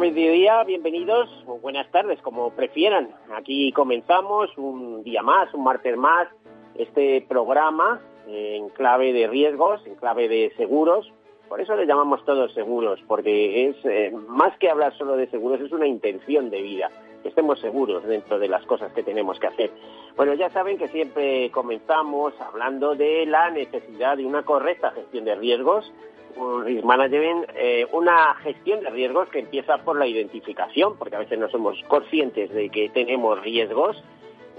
[0.00, 3.14] Mediodía, bienvenidos, o buenas tardes, como prefieran.
[3.36, 6.26] Aquí comenzamos un día más, un martes más,
[6.74, 11.12] este programa en clave de riesgos, en clave de seguros.
[11.50, 15.60] Por eso le llamamos todos seguros, porque es eh, más que hablar solo de seguros,
[15.60, 16.90] es una intención de vida,
[17.22, 19.70] que estemos seguros dentro de las cosas que tenemos que hacer.
[20.16, 25.34] Bueno, ya saben que siempre comenzamos hablando de la necesidad de una correcta gestión de
[25.34, 25.92] riesgos,
[26.36, 31.20] un risk management, eh, una gestión de riesgos que empieza por la identificación, porque a
[31.20, 34.02] veces no somos conscientes de que tenemos riesgos,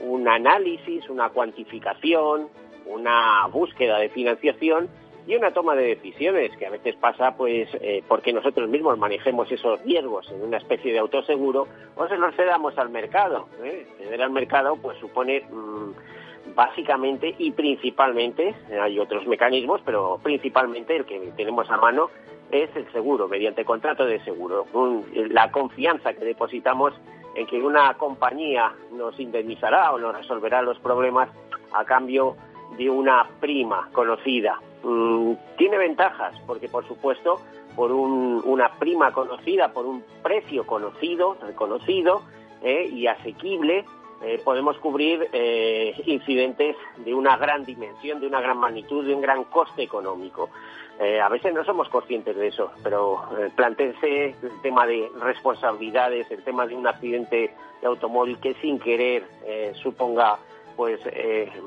[0.03, 2.47] un análisis, una cuantificación,
[2.85, 4.89] una búsqueda de financiación
[5.27, 9.51] y una toma de decisiones que a veces pasa pues eh, porque nosotros mismos manejemos
[9.51, 13.47] esos riesgos en una especie de autoseguro o se los cedamos al mercado.
[13.63, 13.87] ¿eh?
[13.97, 15.91] Ceder al mercado pues supone mm,
[16.55, 22.09] básicamente y principalmente, hay otros mecanismos, pero principalmente el que tenemos a mano
[22.51, 24.65] es el seguro, mediante contrato de seguro.
[25.13, 26.93] la confianza que depositamos
[27.35, 31.29] en que una compañía nos indemnizará o nos resolverá los problemas
[31.73, 32.35] a cambio
[32.77, 34.59] de una prima conocida.
[34.83, 37.39] Mm, tiene ventajas, porque por supuesto,
[37.75, 42.21] por una prima conocida, por un precio conocido, reconocido
[42.61, 43.85] eh, y asequible,
[44.23, 49.21] eh, podemos cubrir eh, incidentes de una gran dimensión, de una gran magnitud, de un
[49.21, 50.49] gran coste económico.
[50.99, 53.23] Eh, a veces no somos conscientes de eso, pero
[53.55, 59.25] planteense el tema de responsabilidades, el tema de un accidente de automóvil que sin querer
[59.81, 60.37] suponga
[60.75, 60.99] pues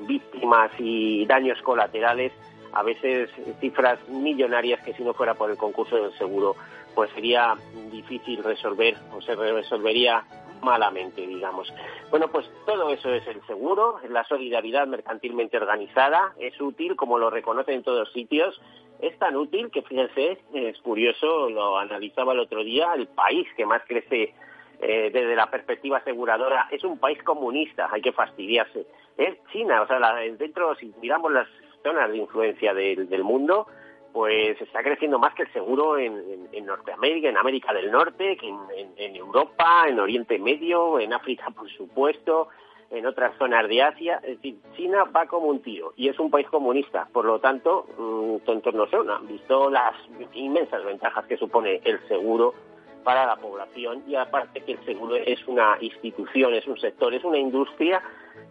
[0.06, 2.32] víctimas y daños colaterales,
[2.72, 6.54] a veces cifras millonarias que si no fuera por el concurso del seguro,
[6.94, 7.56] pues sería
[7.90, 10.24] difícil resolver o se resolvería
[10.64, 11.72] malamente, digamos.
[12.10, 17.30] Bueno, pues todo eso es el seguro, la solidaridad mercantilmente organizada, es útil, como lo
[17.30, 18.60] reconocen en todos sitios,
[19.00, 23.66] es tan útil que, fíjense, es curioso, lo analizaba el otro día, el país que
[23.66, 24.34] más crece
[24.80, 28.86] eh, desde la perspectiva aseguradora es un país comunista, hay que fastidiarse.
[29.16, 29.98] Es China, o sea,
[30.36, 31.48] dentro, si miramos las
[31.82, 33.66] zonas de influencia del mundo,
[34.14, 39.16] pues está creciendo más que el seguro en, Norteamérica, en América del Norte, que en,
[39.16, 42.46] Europa, en Oriente Medio, en África, por supuesto,
[42.92, 44.20] en otras zonas de Asia.
[44.22, 47.08] Es decir, China va como un tiro y es un país comunista.
[47.12, 49.10] Por lo tanto, mm, tontos no son.
[49.10, 49.96] Han visto las
[50.32, 52.54] inmensas ventajas que supone el seguro
[53.02, 57.24] para la población y aparte que el seguro es una institución, es un sector, es
[57.24, 58.00] una industria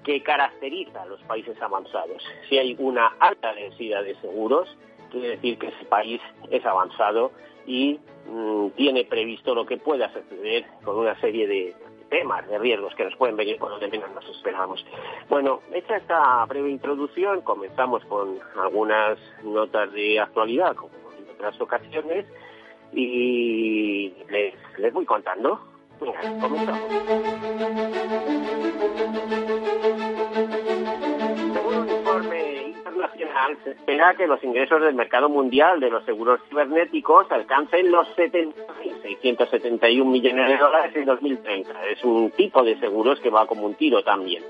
[0.03, 2.21] que caracteriza a los países avanzados.
[2.49, 4.67] Si hay una alta densidad de seguros,
[5.13, 6.19] quiere decir que ese país
[6.49, 7.31] es avanzado
[7.65, 11.73] y mm, tiene previsto lo que pueda suceder con una serie de
[12.09, 14.85] temas, de riesgos que nos pueden venir por donde menos nos esperamos.
[15.29, 22.25] Bueno, hecha esta breve introducción, comenzamos con algunas notas de actualidad, como en otras ocasiones,
[22.91, 25.59] y les, les voy contando.
[26.01, 26.81] Venga, comenzamos
[33.63, 40.05] se espera que los ingresos del mercado mundial de los seguros cibernéticos alcancen los 70.671
[40.05, 41.87] millones de dólares en 2030.
[41.87, 44.43] Es un tipo de seguros que va como un tiro también,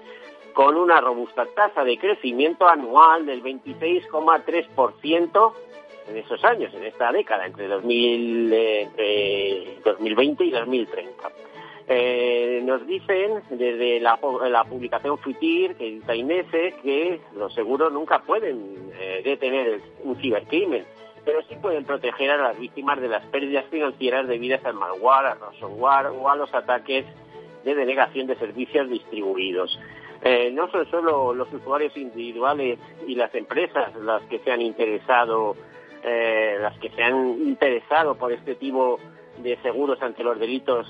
[0.53, 5.53] con una robusta tasa de crecimiento anual del 26,3%
[6.09, 11.29] en esos años, en esta década, entre, 2000, entre 2020 y 2030.
[11.87, 14.17] Eh, nos dicen desde la,
[14.69, 20.85] publicación FUTIR que edita INESE que los seguros nunca pueden eh, detener un cibercrimen,
[21.25, 25.39] pero sí pueden proteger a las víctimas de las pérdidas financieras debidas al malware, al
[25.41, 27.05] ransomware o a los ataques
[27.65, 29.77] de denegación de servicios distribuidos.
[30.21, 35.57] Eh, no son solo los usuarios individuales y las empresas las que se han interesado,
[36.01, 37.15] las que se han
[37.47, 39.12] interesado por este tipo de
[39.61, 40.87] seguros ante los delitos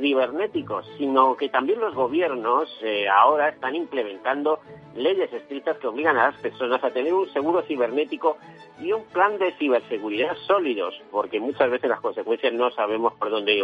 [0.00, 4.60] cibernéticos, sino que también los gobiernos eh, ahora están implementando
[4.94, 8.36] leyes estrictas que obligan a las personas a tener un seguro cibernético
[8.80, 13.62] y un plan de ciberseguridad sólidos, porque muchas veces las consecuencias no sabemos por dónde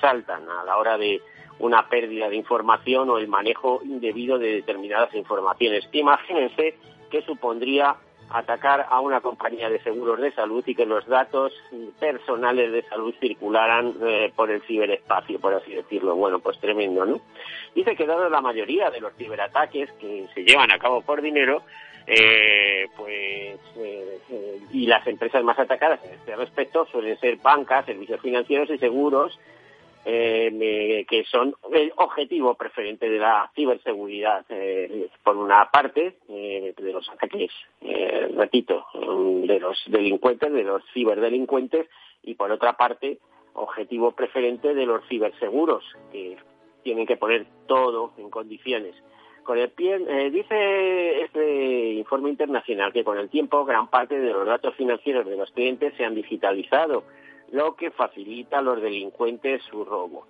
[0.00, 1.20] saltan a la hora de
[1.58, 5.88] una pérdida de información o el manejo indebido de determinadas informaciones.
[5.92, 6.76] Imagínense
[7.10, 7.96] qué supondría
[8.32, 11.52] atacar a una compañía de seguros de salud y que los datos
[11.98, 16.14] personales de salud circularan eh, por el ciberespacio, por así decirlo.
[16.16, 17.20] Bueno, pues tremendo, ¿no?
[17.74, 21.62] Dice que dado la mayoría de los ciberataques que se llevan a cabo por dinero,
[22.06, 28.20] eh, pues eh, y las empresas más atacadas en este respecto suelen ser bancas, servicios
[28.20, 29.38] financieros y seguros,
[30.04, 34.44] eh, que son el objetivo preferente de la ciberseguridad.
[34.48, 37.52] Eh, por una parte, eh, de los ataques,
[38.36, 41.86] repito, de los delincuentes, de los ciberdelincuentes,
[42.24, 43.18] y por otra parte,
[43.54, 46.36] objetivo preferente de los ciberseguros, que
[46.82, 48.96] tienen que poner todo en condiciones.
[49.44, 49.98] Con el pie,
[50.30, 55.36] dice este informe internacional que con el tiempo gran parte de los datos financieros de
[55.36, 57.04] los clientes se han digitalizado
[57.52, 60.26] lo que facilita a los delincuentes su robo.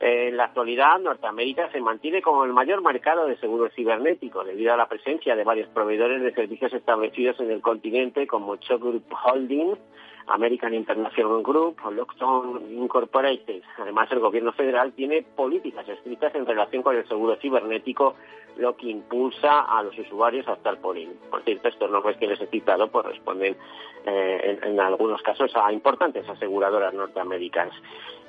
[0.00, 4.76] En la actualidad, Norteamérica se mantiene como el mayor mercado de seguros cibernéticos debido a
[4.76, 9.78] la presencia de varios proveedores de servicios establecidos en el continente como Choc Group Holdings,
[10.26, 13.62] American International Group o Incorporated.
[13.78, 18.14] Además, el gobierno federal tiene políticas estrictas en relación con el seguro cibernético,
[18.56, 20.96] lo que impulsa a los usuarios a optar por.
[21.30, 23.56] Por cierto, estos nombres que les he citado pues, responden
[24.04, 27.74] eh, en, algunos casos a importantes aseguradoras norteamericanas.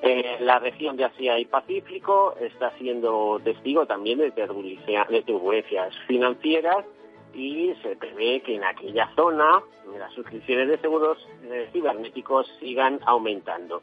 [0.01, 6.85] Eh, la región de Asia y Pacífico está siendo testigo también de turbulencias financieras
[7.33, 9.63] y se prevé que en aquella zona
[9.97, 13.81] las suscripciones de seguros eh, cibernéticos sigan aumentando.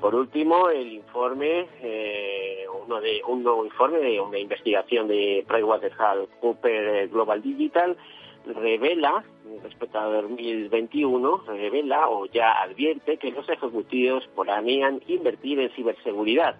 [0.00, 7.10] Por último, el informe, eh, uno de, un nuevo informe de una investigación de PricewaterhouseCoopers
[7.10, 7.96] Global Digital
[8.46, 9.24] revela,
[9.62, 16.56] respecto a 2021, revela o ya advierte que los ejecutivos planean invertir en ciberseguridad.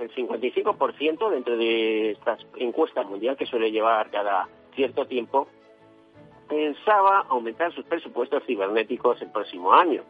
[0.00, 5.46] El 55% dentro de esta encuesta mundial que suele llevar cada cierto tiempo
[6.50, 10.02] pensaba aumentar sus presupuestos cibernéticos el próximo año.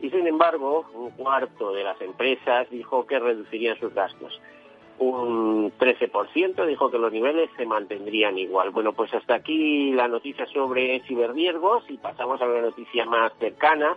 [0.00, 4.40] Y sin embargo, un cuarto de las empresas dijo que reducirían sus gastos.
[4.98, 8.70] Un 13% dijo que los niveles se mantendrían igual.
[8.70, 13.96] Bueno, pues hasta aquí la noticia sobre ciberriesgos y pasamos a la noticia más cercana.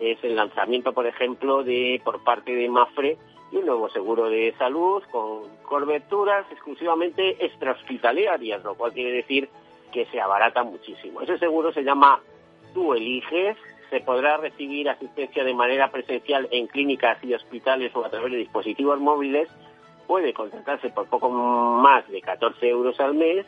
[0.00, 3.18] Es el lanzamiento, por ejemplo, de por parte de Mafre
[3.52, 9.48] de un nuevo seguro de salud con coberturas exclusivamente extrahospitalarias, lo cual quiere decir
[9.94, 11.20] que se abarata muchísimo.
[11.20, 12.20] Ese seguro se llama
[12.74, 13.56] Tú eliges,
[13.90, 18.38] se podrá recibir asistencia de manera presencial en clínicas y hospitales o a través de
[18.38, 19.48] dispositivos móviles,
[20.08, 23.46] puede contratarse por poco más de 14 euros al mes.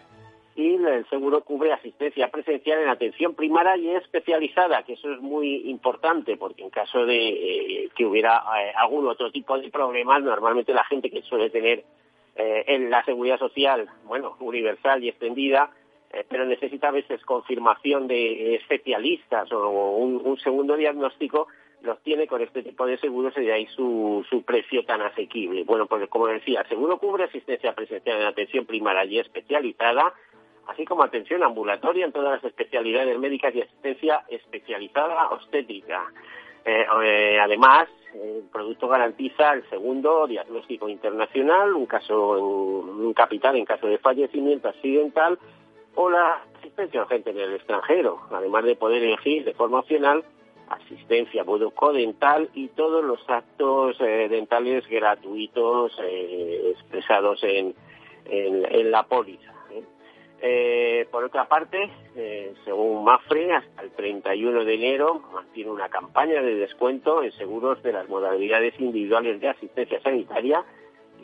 [0.55, 5.69] Y el seguro cubre asistencia presencial en atención primaria y especializada, que eso es muy
[5.69, 10.73] importante porque en caso de eh, que hubiera eh, algún otro tipo de problemas, normalmente
[10.73, 11.85] la gente que suele tener
[12.37, 15.71] eh, en la seguridad social, bueno, universal y extendida,
[16.29, 21.49] pero necesita a veces confirmación de especialistas o un, segundo diagnóstico,
[21.83, 25.65] los tiene con este tipo de seguros y de ahí su, su precio tan asequible.
[25.65, 30.15] Bueno, pues como decía, seguro cubre asistencia presencial en atención primaria y especializada,
[30.67, 36.13] así como atención ambulatoria en todas las especialidades médicas y asistencia especializada obstétrica.
[36.65, 43.65] Eh, eh, además, el producto garantiza el segundo diagnóstico internacional, un caso un capital en
[43.65, 45.39] caso de fallecimiento accidental
[45.97, 50.25] o la asistencia urgente en el extranjero, además de poder elegir de forma opcional
[50.69, 57.75] asistencia bucodental y todos los actos eh, dentales gratuitos eh, expresados en,
[58.91, 59.53] la póliza.
[60.43, 61.07] ¿eh?
[61.13, 61.89] por otra parte,
[62.65, 67.93] según Mafre, hasta el 31 de enero mantiene una campaña de descuento en seguros de
[67.93, 70.65] las modalidades individuales de asistencia sanitaria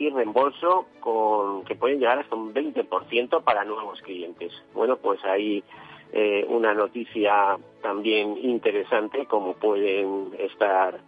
[0.09, 4.51] reembolso con que pueden llegar hasta un 20% para nuevos clientes.
[4.73, 5.63] Bueno, pues hay
[6.11, 10.99] eh, una noticia también interesante como pueden estar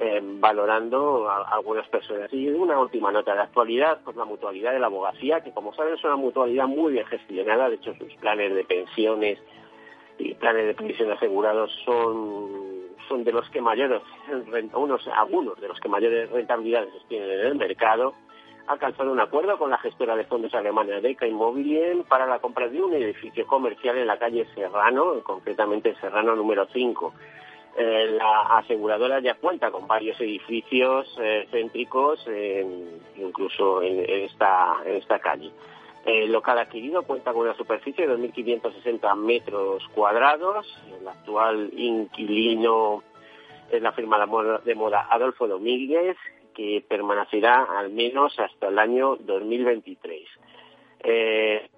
[0.00, 2.32] eh, valorando algunas personas.
[2.32, 5.94] Y una última nota de actualidad, pues la mutualidad de la abogacía, que como saben
[5.94, 9.38] es una mutualidad muy bien gestionada, de hecho sus planes de pensiones
[10.18, 12.72] y planes de pensión asegurados son
[13.08, 14.02] son de los que mayores,
[14.74, 18.14] unos, algunos de los que mayores rentabilidades tienen en el mercado,
[18.66, 22.80] alcanzado un acuerdo con la gestora de fondos alemana Deca Immobilien para la compra de
[22.80, 27.14] un edificio comercial en la calle Serrano, concretamente Serrano número 5.
[27.76, 32.24] Eh, la aseguradora ya cuenta con varios edificios eh, céntricos,
[33.16, 35.50] incluso en, esta, en esta calle.
[36.04, 40.66] El local adquirido cuenta con una superficie de 2.560 metros cuadrados.
[41.00, 43.02] El actual inquilino
[43.70, 44.18] es la firma
[44.64, 46.16] de moda Adolfo Domínguez,
[46.52, 50.22] que permanecerá al menos hasta el año 2023.
[51.04, 51.70] Eh,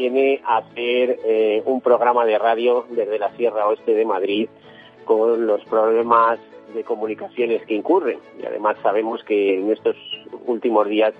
[0.00, 4.48] viene a hacer eh, un programa de radio desde la Sierra Oeste de Madrid
[5.04, 6.38] con los problemas
[6.74, 8.18] de comunicaciones que incurren.
[8.40, 9.96] Y además sabemos que en estos
[10.46, 11.12] últimos días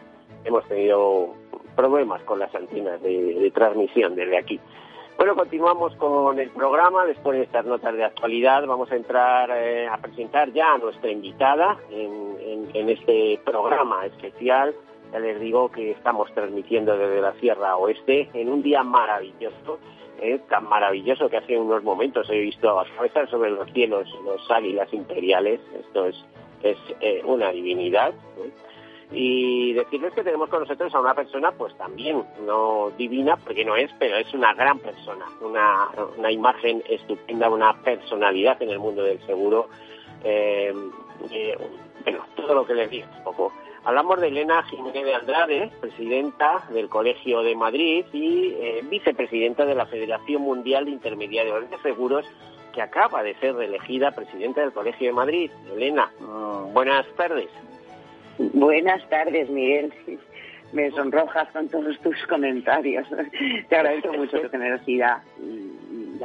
[0.44, 1.34] hemos tenido
[1.76, 4.58] problemas con las antenas de, transmisión desde aquí.
[5.18, 7.04] Bueno, continuamos con el programa.
[7.04, 11.10] Después de estas notas de actualidad, vamos a entrar eh, a presentar ya a nuestra
[11.10, 14.74] invitada en este programa especial
[15.12, 19.78] ya les digo que estamos transmitiendo desde la Sierra Oeste en un día maravilloso,
[20.20, 24.92] eh, tan maravilloso que hace unos momentos he visto atravesar sobre los cielos los águilas
[24.92, 25.60] imperiales.
[25.78, 26.16] Esto es,
[26.62, 28.12] es eh, una divinidad.
[29.12, 33.74] Y decirles que tenemos con nosotros a una persona, pues también, no divina, porque no
[33.74, 39.02] es, pero es una gran persona, una, una imagen estupenda, una personalidad en el mundo
[39.02, 39.68] del seguro.
[40.22, 40.72] Eh,
[42.04, 43.52] bueno, todo lo que les digo un poco
[43.84, 49.74] Hablamos de Elena Jiménez de Andrade, presidenta del Colegio de Madrid y eh, vicepresidenta de
[49.74, 52.26] la Federación Mundial de Intermediarios de Seguros,
[52.74, 55.50] que acaba de ser reelegida presidenta del Colegio de Madrid.
[55.74, 57.48] Elena, mm, buenas tardes.
[58.38, 59.92] Buenas tardes, Miguel.
[60.72, 63.06] Me sonrojas con todos tus comentarios.
[63.68, 65.22] Te agradezco mucho tu generosidad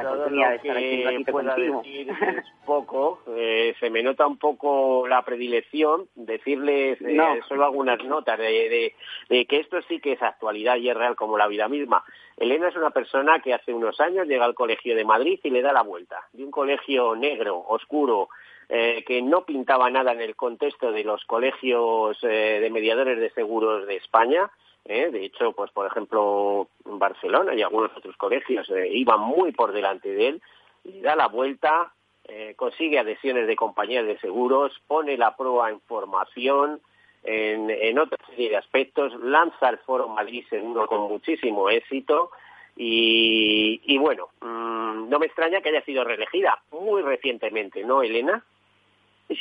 [0.02, 5.06] la oportunidad de estar aquí pueda decir es poco, eh, se me nota un poco
[5.08, 8.94] la predilección, decirles eh, solo algunas notas de,
[9.28, 12.04] que esto sí que es actualidad y es real como la vida misma.
[12.36, 15.62] Elena es una persona que hace unos años llega al colegio de Madrid y le
[15.62, 18.28] da la vuelta, de un colegio negro, oscuro,
[18.68, 23.86] eh, que no pintaba nada en el contexto de los colegios de mediadores de seguros
[23.86, 24.50] de España,
[24.88, 25.10] ¿eh?
[25.10, 30.08] De hecho, pues por ejemplo, Barcelona y algunos otros colegios eh, iban muy por delante
[30.08, 30.42] de él,
[30.84, 31.92] y da la vuelta,
[32.24, 36.80] eh, consigue adhesiones de compañías de seguros, pone la prueba en formación,
[37.24, 42.30] en, en otra serie de aspectos, lanza el Foro Madrid Seguro con muchísimo éxito
[42.76, 48.44] y, y bueno, mm, no me extraña que haya sido reelegida muy recientemente, ¿no, Elena?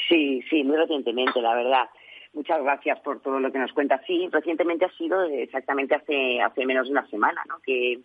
[0.09, 1.89] Sí, sí, muy recientemente, la verdad.
[2.35, 4.01] Muchas gracias por todo lo que nos cuenta.
[4.05, 7.59] Sí, recientemente ha sido exactamente hace, hace menos de una semana, ¿no?
[7.65, 8.01] Que,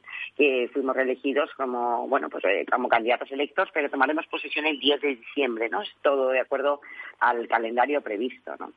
[0.73, 5.17] fuimos reelegidos como, bueno, pues eh, como candidatos electos, pero tomaremos posesión el 10 de
[5.17, 5.83] diciembre, ¿no?
[5.83, 6.81] Es todo de acuerdo
[7.19, 8.73] al calendario previsto, ¿no?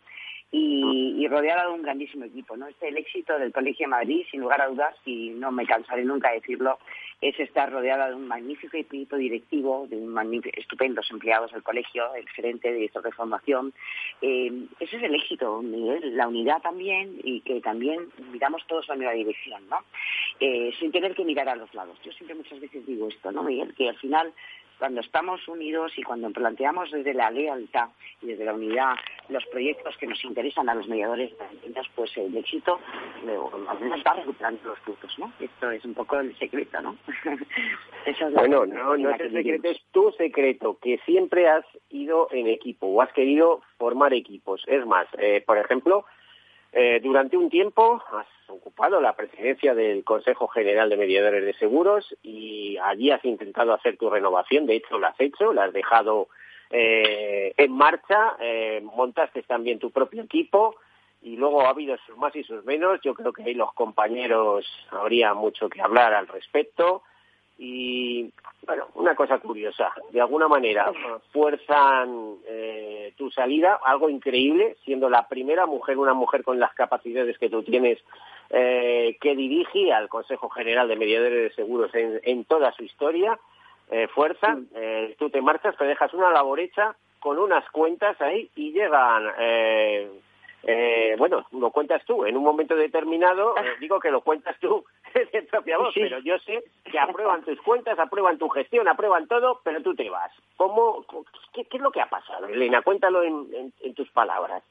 [0.54, 2.56] Y, y, rodeada de un grandísimo equipo.
[2.56, 2.68] ¿no?
[2.68, 6.06] Este, el éxito del Colegio de Madrid, sin lugar a dudas, y no me cansaré
[6.06, 6.78] nunca de decirlo,
[7.22, 10.14] es estar rodeada de un magnífico equipo directivo, de un
[10.54, 13.74] estupendos empleados del colegio, el gerente, director de formación.
[14.22, 19.14] Eh, ese es el éxito, la unidad también, y que también miramos todos la misma
[19.14, 19.80] dirección, ¿no?
[20.40, 21.98] Eh, sin tener que mirar a los lados.
[22.04, 23.74] Yo siempre muchas veces digo esto, ¿no, Miguel?
[23.74, 24.32] Que al final
[24.84, 27.88] cuando estamos unidos y cuando planteamos desde la lealtad
[28.22, 28.96] y desde la unidad
[29.30, 31.32] los proyectos que nos interesan a los mediadores
[31.96, 32.82] pues el éxito
[33.70, 35.32] al está recuperando los frutos, ¿no?
[35.40, 36.98] Esto es un poco el secreto, ¿no?
[38.36, 42.88] bueno, no, no es el secreto, es tu secreto, que siempre has ido en equipo
[42.88, 44.64] o has querido formar equipos.
[44.68, 46.04] Es más, eh, por ejemplo,
[46.76, 52.16] eh, durante un tiempo has ocupado la presidencia del Consejo General de Mediadores de Seguros
[52.24, 56.30] y allí has intentado hacer tu renovación, de hecho la has hecho, la has dejado
[56.72, 60.76] eh, en marcha, eh, montaste también tu propio equipo
[61.22, 64.66] y luego ha habido sus más y sus menos, yo creo que ahí los compañeros
[64.90, 67.04] habría mucho que hablar al respecto
[67.58, 68.32] y
[68.66, 70.92] bueno, una cosa curiosa, de alguna manera
[71.32, 77.38] fuerzan eh, tu salida, algo increíble, siendo la primera mujer, una mujer con las capacidades
[77.38, 78.00] que tú tienes,
[78.50, 83.38] eh, que dirige al Consejo General de Mediadores de Seguros en, toda su historia,
[83.92, 88.50] eh, fuerza, eh, tú te marchas, te dejas una labor hecha con unas cuentas ahí
[88.56, 89.30] y llegan
[90.66, 92.26] eh, bueno, lo cuentas tú.
[92.26, 94.86] En un momento determinado, eh, digo que lo cuentas tú
[95.34, 99.62] de propia voz, pero yo sé que aprueban tus cuentas, aprueban tu gestión, aprueban todo,
[99.64, 100.32] pero tú te vas.
[100.58, 101.06] ¿Cómo,
[101.54, 102.82] qué, es lo que ha pasado, Elena?
[102.82, 104.64] Cuéntalo en tus palabras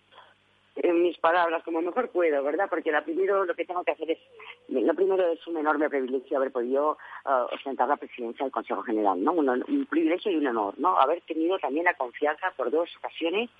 [0.76, 2.66] en mis palabras como mejor puedo, ¿verdad?
[2.70, 4.18] Porque la primero lo que tengo que hacer es,
[4.68, 9.22] lo primero es un enorme privilegio haber podido uh, ostentar la presidencia del Consejo General,
[9.22, 9.32] ¿no?
[9.32, 10.98] Un, privilegio y un honor, ¿no?
[10.98, 13.50] Haber tenido también la confianza por dos ocasiones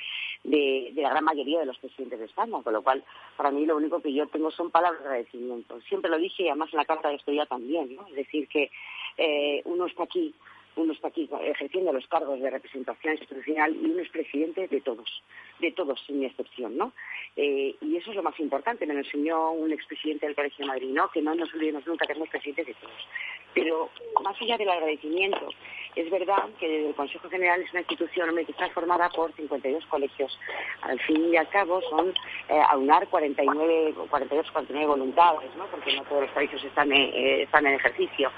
[0.44, 3.04] de, de, la gran mayoría de los presidentes de España, con lo cual
[3.36, 5.80] para mí lo único que yo tengo son palabras de agradecimiento.
[5.82, 8.06] Siempre lo dije y además en la carta de estudia también, ¿no?
[8.08, 8.70] Es decir, que
[9.18, 10.34] eh, uno está aquí
[10.76, 15.22] uno está aquí ejerciendo los cargos de representación institucional y uno es presidente de todos,
[15.60, 16.92] de todos sin excepción, ¿no?
[17.36, 20.90] Eh, y eso es lo más importante, me lo enseñó un expresidente del Colegio Madrid,
[20.90, 21.10] ¿no?
[21.10, 23.08] Que no nos olvidemos nunca que somos presidentes de todos.
[23.54, 23.90] Pero
[24.22, 25.48] más allá del agradecimiento
[25.94, 30.38] Es verdad que el Consejo General es una institución que está formada por 52 colegios.
[30.80, 32.14] Al fin y al cabo son
[32.48, 35.66] eh, aunar 49, 42, 49 voluntades, ¿no?
[35.66, 38.30] porque no todos los países están, eh, están en ejercicio.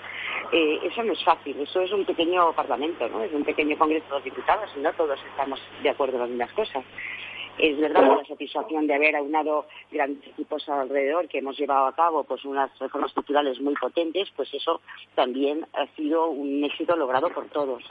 [0.57, 3.25] Eh, eso no es fácil, eso es un pequeño parlamento, ¿no?
[3.25, 6.31] es un pequeño Congreso de los Diputados y no todos estamos de acuerdo en las
[6.31, 6.85] mismas cosas.
[7.59, 12.23] Es verdad la satisfacción de haber aunado grandes equipos alrededor, que hemos llevado a cabo
[12.23, 14.81] pues unas reformas estructurales muy potentes, pues eso
[15.17, 17.83] también ha sido un éxito logrado por todos.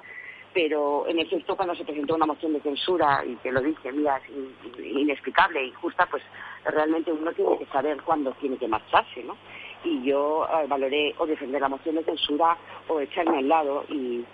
[0.54, 4.22] Pero en efecto, cuando se presentó una moción de censura, y que lo dije, mira,
[4.26, 6.24] es inexplicable injusta, pues
[6.64, 9.36] realmente uno tiene que saber cuándo tiene que marcharse, ¿no?
[9.84, 14.26] Y yo eh, valoré o defender la moción de censura o echarme al lado y,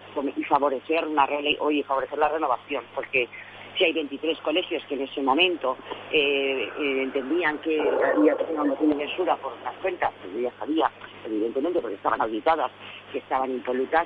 [0.48, 1.27] favorecer una
[1.60, 3.27] o y favorecer la renovación porque
[3.77, 5.77] si hay 23 colegios que en ese momento
[6.12, 10.60] eh, eh, entendían que había una moción de censura por las cuentas, que yo ya
[10.60, 10.91] sabía,
[11.25, 12.72] evidentemente, porque estaban auditadas,
[13.12, 14.06] que estaban impolutas,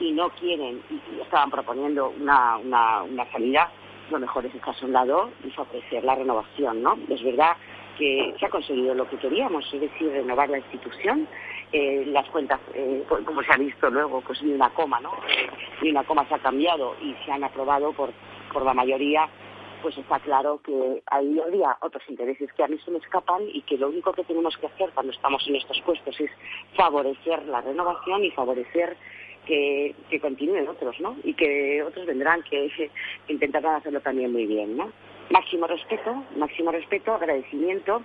[0.00, 3.70] y no quieren, y, estaban proponiendo una, una, una salida,
[4.10, 6.98] lo mejor es echarse a un lado y favorecer la renovación, ¿no?
[7.08, 7.56] Es verdad
[8.00, 11.28] que se ha conseguido lo que queríamos, es decir, renovar la institución.
[11.72, 12.58] Eh, las cuentas,
[13.24, 15.12] como se ha visto luego, pues ni una coma, ¿no?
[15.80, 18.10] ni una coma se ha cambiado y se han aprobado por
[18.50, 19.28] por la mayoría,
[19.82, 23.62] pues está claro que ahí habría otros intereses que a mí se me escapan y
[23.62, 26.30] que lo único que tenemos que hacer cuando estamos en estos puestos es
[26.76, 28.96] favorecer la renovación y favorecer
[29.46, 31.16] que, continúen otros, ¿no?
[31.24, 32.70] Y que otros vendrán que,
[33.28, 34.92] intentarán hacerlo también muy bien, ¿no?
[35.30, 38.02] Máximo respeto, máximo respeto, agradecimiento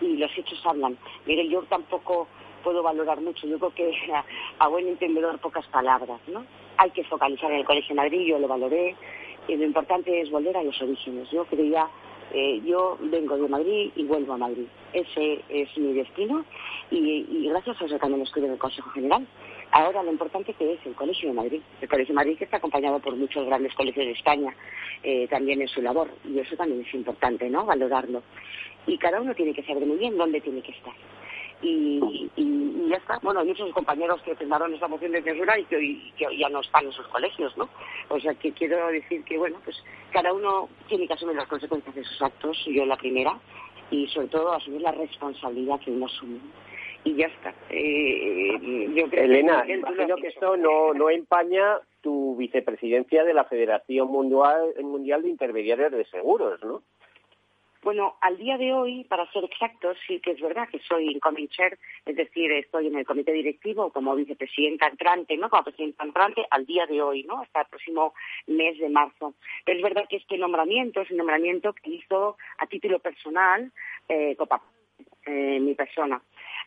[0.00, 0.96] y los hechos hablan.
[1.26, 2.26] Mire, yo tampoco
[2.64, 4.24] puedo valorar mucho, yo creo que a,
[4.58, 6.44] a buen entendedor pocas palabras, ¿no?
[6.78, 8.96] Hay que focalizar en el Colegio de Madrid, yo lo valoré,
[9.48, 11.30] y lo importante es volver a los orígenes.
[11.30, 11.88] Yo creía,
[12.32, 14.66] eh, yo vengo de Madrid y vuelvo a Madrid.
[14.92, 16.44] Ese es mi destino
[16.96, 19.26] y, gracias a eso también estoy en el Consejo General.
[19.70, 21.62] Ahora lo importante que es el Colegio de Madrid.
[21.80, 24.54] El Colegio de Madrid que está acompañado por muchos grandes colegios de España
[25.02, 27.64] eh, también en su labor y eso también es importante, ¿no?
[27.64, 28.22] Valorarlo.
[28.86, 30.92] Y cada uno tiene que saber muy bien dónde tiene que estar
[31.62, 33.18] y, y, ya está.
[33.22, 36.86] Bueno, hay muchos compañeros que firmaron esta moción de censura y que, ya no están
[36.86, 37.68] en sus colegios, ¿no?
[38.08, 39.76] O sea, que quiero decir que, bueno, pues
[40.12, 43.38] cada uno tiene que asumir las consecuencias de sus actos, yo la primera,
[43.90, 46.38] y sobre todo asumir la responsabilidad que uno asume.
[47.04, 47.52] Y ya está.
[47.70, 53.44] Eh, yo creo Elena, que imagino que esto no, no empaña tu vicepresidencia de la
[53.44, 56.82] Federación Mundial, Mundial de Intermediarios de Seguros, ¿no?
[57.82, 61.48] Bueno, al día de hoy, para ser exactos, sí que es verdad que soy incoming
[61.48, 65.50] chair, es decir, estoy en el comité directivo como vicepresidenta entrante, ¿no?
[65.50, 67.40] Como presidenta entrante al día de hoy, ¿no?
[67.40, 68.14] Hasta el próximo
[68.46, 69.34] mes de marzo.
[69.64, 73.72] Pero es verdad que este nombramiento es un nombramiento que hizo a título personal
[74.08, 74.62] eh, Copa,
[75.26, 76.20] eh, mi persona.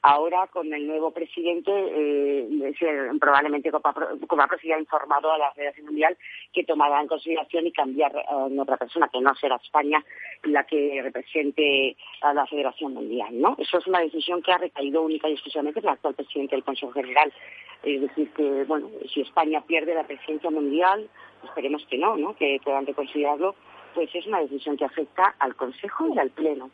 [0.07, 2.73] Ahora, con el nuevo presidente, eh,
[3.19, 6.15] probablemente Copapro se ha informado a la Federación Mundial
[6.53, 10.03] que tomará en consideración y cambiar a otra persona, que no será España
[10.43, 13.29] la que represente a la Federación Mundial.
[13.31, 13.55] ¿no?
[13.57, 16.63] Eso es una decisión que ha recaído única y exclusivamente en el actual presidente del
[16.63, 17.33] Consejo General.
[17.81, 21.09] Es decir, que, bueno, si España pierde la presidencia mundial,
[21.43, 22.35] esperemos que no, ¿no?
[22.35, 23.55] que puedan reconsiderarlo,
[23.95, 26.69] pues es una decisión que afecta al Consejo y al Pleno.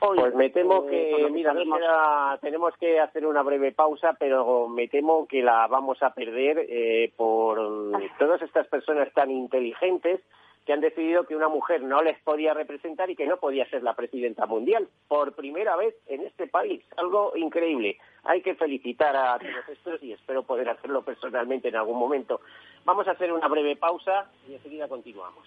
[0.00, 5.26] Pues me temo eh, que, mira, tenemos que hacer una breve pausa, pero me temo
[5.26, 7.58] que la vamos a perder eh, por
[8.18, 10.20] todas estas personas tan inteligentes
[10.64, 13.82] que han decidido que una mujer no les podía representar y que no podía ser
[13.82, 16.82] la presidenta mundial por primera vez en este país.
[16.96, 17.98] Algo increíble.
[18.24, 22.40] Hay que felicitar a todos estos y espero poder hacerlo personalmente en algún momento.
[22.84, 25.46] Vamos a hacer una breve pausa y enseguida continuamos.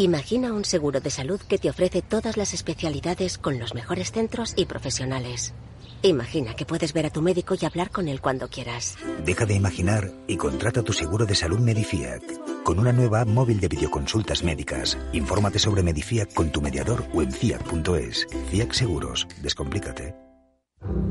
[0.00, 4.54] Imagina un seguro de salud que te ofrece todas las especialidades con los mejores centros
[4.56, 5.52] y profesionales.
[6.00, 8.96] Imagina que puedes ver a tu médico y hablar con él cuando quieras.
[9.26, 12.22] Deja de imaginar y contrata tu seguro de salud Medifiac.
[12.64, 14.96] Con una nueva app móvil de videoconsultas médicas.
[15.12, 18.26] Infórmate sobre Medifiac con tu mediador o en fiac.es.
[18.50, 19.28] Fiac Seguros.
[19.42, 20.14] Descomplícate.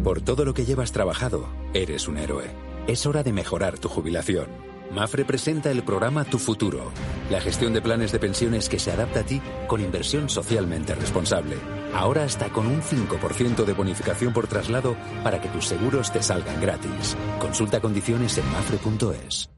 [0.04, 2.45] Por todo lo que llevas trabajado, eres un héroe.
[2.88, 4.68] Es hora de mejorar tu jubilación.
[4.91, 6.91] Mafre presenta el programa Tu Futuro,
[7.30, 11.58] la gestión de planes de pensiones que se adapta a ti con inversión socialmente responsable.
[11.93, 16.60] Ahora hasta con un 5% de bonificación por traslado para que tus seguros te salgan
[16.60, 17.15] gratis.
[17.39, 19.49] Consulta condiciones en mafre.es.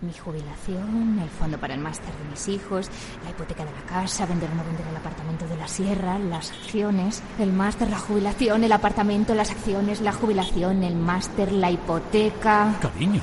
[0.00, 2.88] Mi jubilación, el fondo para el máster de mis hijos,
[3.24, 6.52] la hipoteca de la casa, vender o no vender el apartamento de la sierra, las
[6.52, 12.76] acciones, el máster, la jubilación, el apartamento, las acciones, la jubilación, el máster, la hipoteca.
[12.80, 13.22] Cariño,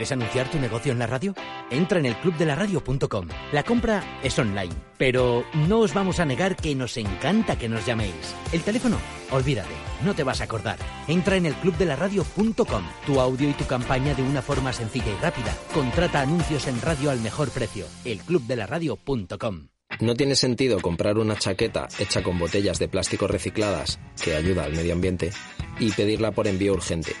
[0.00, 1.34] ¿Quieres anunciar tu negocio en la radio?
[1.70, 3.28] Entra en el clubdelaradio.com.
[3.52, 7.84] La compra es online, pero no os vamos a negar que nos encanta que nos
[7.84, 8.34] llaméis.
[8.50, 8.96] El teléfono,
[9.30, 10.78] olvídate, no te vas a acordar.
[11.06, 12.82] Entra en el clubdelaradio.com.
[13.04, 15.54] Tu audio y tu campaña de una forma sencilla y rápida.
[15.74, 17.84] Contrata anuncios en radio al mejor precio.
[18.06, 19.68] elclubdelaradio.com.
[20.00, 24.72] No tiene sentido comprar una chaqueta hecha con botellas de plástico recicladas, que ayuda al
[24.72, 25.30] medio ambiente,
[25.78, 27.12] y pedirla por envío urgente,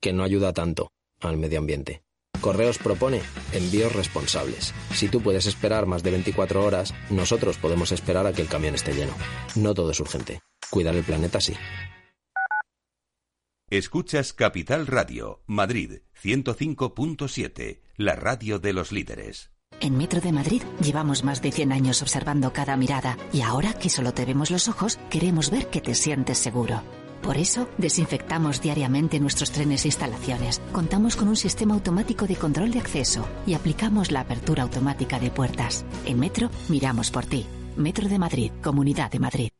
[0.00, 2.02] que no ayuda tanto al medio ambiente.
[2.40, 3.22] Correos propone
[3.52, 4.74] envíos responsables.
[4.94, 8.74] Si tú puedes esperar más de 24 horas, nosotros podemos esperar a que el camión
[8.74, 9.12] esté lleno.
[9.54, 10.40] No todo es urgente.
[10.70, 11.54] Cuidar el planeta sí.
[13.70, 19.52] Escuchas Capital Radio, Madrid 105.7, la radio de los líderes.
[19.80, 23.88] En Metro de Madrid llevamos más de 100 años observando cada mirada y ahora que
[23.88, 26.82] solo te vemos los ojos, queremos ver que te sientes seguro.
[27.22, 30.60] Por eso, desinfectamos diariamente nuestros trenes e instalaciones.
[30.72, 35.30] Contamos con un sistema automático de control de acceso y aplicamos la apertura automática de
[35.30, 35.84] puertas.
[36.06, 37.46] En Metro, miramos por ti.
[37.76, 39.59] Metro de Madrid, Comunidad de Madrid.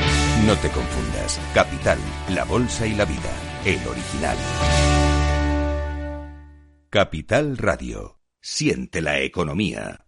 [0.45, 1.39] No te confundas.
[1.53, 3.31] Capital, la bolsa y la vida.
[3.63, 4.37] El original.
[6.89, 8.19] Capital Radio.
[8.41, 10.05] Siente la economía.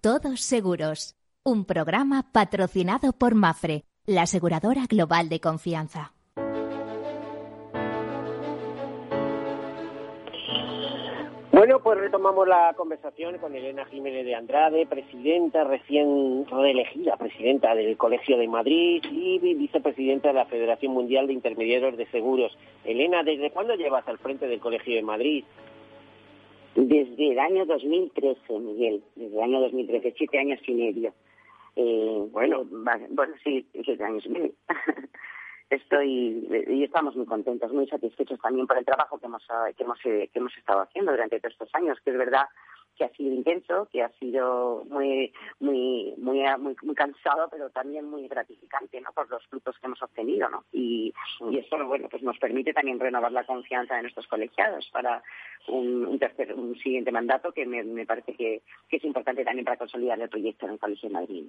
[0.00, 1.16] Todos seguros.
[1.44, 6.12] Un programa patrocinado por Mafre, la aseguradora global de confianza.
[11.54, 17.96] Bueno, pues retomamos la conversación con Elena Jiménez de Andrade, presidenta recién reelegida, presidenta del
[17.96, 22.58] Colegio de Madrid y vicepresidenta de la Federación Mundial de Intermediarios de Seguros.
[22.84, 25.44] Elena, ¿desde cuándo llevas al frente del Colegio de Madrid?
[26.74, 31.14] Desde el año 2013, Miguel, desde el año 2013, siete años y medio.
[31.76, 32.64] Eh, bueno,
[33.10, 34.52] bueno, sí, siete años y medio.
[35.70, 39.42] estoy y estamos muy contentos, muy satisfechos también por el trabajo que hemos
[39.76, 42.46] que hemos que hemos estado haciendo durante todos estos años, que es verdad
[42.96, 46.44] que ha sido intenso, que ha sido muy, muy, muy,
[46.82, 49.10] muy, cansado, pero también muy gratificante, ¿no?
[49.12, 50.64] Por los frutos que hemos obtenido, ¿no?
[50.72, 51.12] Y,
[51.50, 55.22] y eso, bueno, pues nos permite también renovar la confianza de nuestros colegiados para
[55.68, 60.20] un, tercer, un siguiente mandato que me, parece que, que, es importante también para consolidar
[60.20, 61.44] el proyecto en el Colegio de Madrid.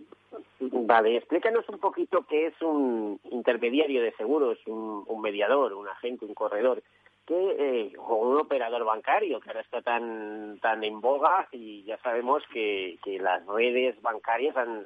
[0.60, 6.26] Vale, explícanos un poquito qué es un intermediario de seguros, un, un mediador, un agente,
[6.26, 6.82] un corredor
[7.26, 12.44] que eh, un operador bancario que ahora está tan tan en boga y ya sabemos
[12.54, 14.86] que, que las redes bancarias han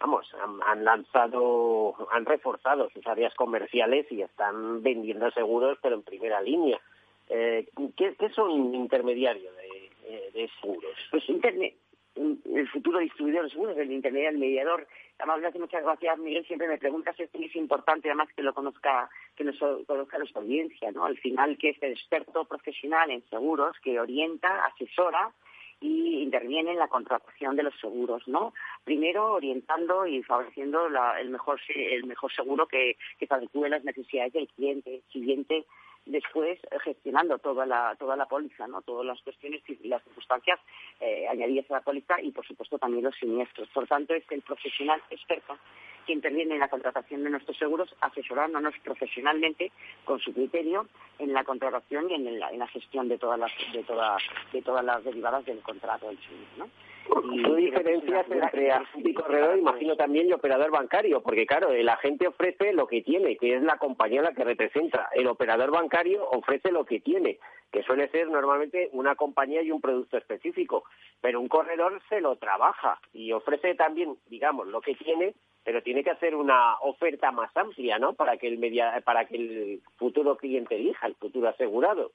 [0.00, 0.26] vamos
[0.66, 6.80] han, lanzado han reforzado sus áreas comerciales y están vendiendo seguros pero en primera línea
[7.28, 11.74] eh, ¿qué, ¿qué, son intermediarios de, eh, de seguros pues internet
[12.16, 14.86] el futuro distribuidor de seguros, el intermediario, el mediador.
[15.18, 19.44] Hace muchas gracias, Miguel, siempre me pregunta si es importante además que lo conozca, que
[19.44, 21.04] nos conozca nuestra audiencia, ¿no?
[21.06, 25.32] Al final, que es el experto profesional en seguros que orienta, asesora
[25.80, 28.52] y interviene en la contratación de los seguros, ¿no?
[28.84, 30.86] Primero orientando y favoreciendo
[31.18, 35.02] el mejor el mejor seguro que, que adecue las necesidades del cliente.
[35.12, 35.64] Siguiente,
[36.06, 38.82] después eh, gestionando toda la toda la póliza, ¿no?
[38.82, 40.58] Todas las cuestiones y las circunstancias
[41.00, 43.68] eh, añadidas a la póliza y, por supuesto, también los siniestros.
[43.68, 45.58] Por tanto, es el profesional experto
[46.06, 49.72] que interviene en la contratación de nuestros seguros, asesorándonos profesionalmente
[50.04, 50.86] con su criterio
[51.18, 54.62] en la contratación y en la, en la gestión de todas las de todas de
[54.62, 56.68] todas las derivadas del contrato del seguro, ¿no?
[57.06, 61.22] ¿Qué diferencias entre agente y corredor, imagino también, y operador bancario?
[61.22, 65.08] Porque, claro, el agente ofrece lo que tiene, que es la compañía la que representa.
[65.12, 67.38] El operador bancario ofrece lo que tiene,
[67.70, 70.84] que suele ser normalmente una compañía y un producto específico.
[71.20, 75.34] Pero un corredor se lo trabaja y ofrece también, digamos, lo que tiene,
[75.66, 78.12] pero tiene que hacer una oferta más amplia, ¿no?
[78.12, 82.12] Para que el, media, para que el futuro cliente elija, el futuro asegurado.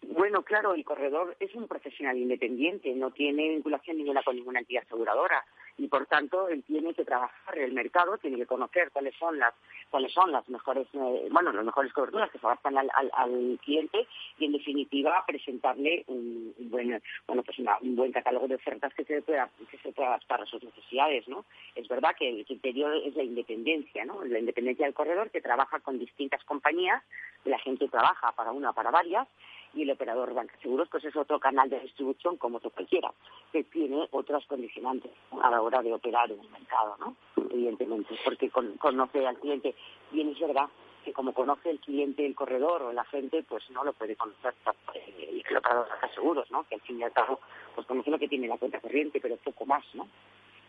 [0.00, 4.84] Bueno, claro, el corredor es un profesional independiente, no tiene vinculación ninguna con ninguna entidad
[4.86, 5.44] aseguradora
[5.78, 9.54] y por tanto él tiene que trabajar el mercado, tiene que conocer cuáles son las
[9.90, 14.06] cuáles son las mejores eh, bueno las mejores coberturas que se adaptan al, al, cliente
[14.38, 19.22] y en definitiva presentarle un, buen bueno pues un buen catálogo de ofertas que se
[19.22, 21.44] pueda que se pueda adaptar a sus necesidades, ¿no?
[21.74, 24.24] Es verdad que el criterio es la independencia, ¿no?
[24.24, 27.02] La independencia del corredor que trabaja con distintas compañías,
[27.44, 29.28] la gente trabaja para una para varias
[29.74, 33.12] y el operador banca seguros pues es otro canal de distribución como otro cualquiera
[33.52, 37.16] que tiene otras condicionantes a la hora de operar en el mercado no
[37.50, 39.74] evidentemente porque conoce al cliente.
[40.10, 40.68] Bien es verdad
[41.04, 44.54] que como conoce el cliente el corredor o el agente pues no lo puede conocer
[44.94, 47.40] eh, el operador banca seguros no que al fin y al cabo
[47.74, 50.08] pues conoce lo que tiene la cuenta corriente pero poco más no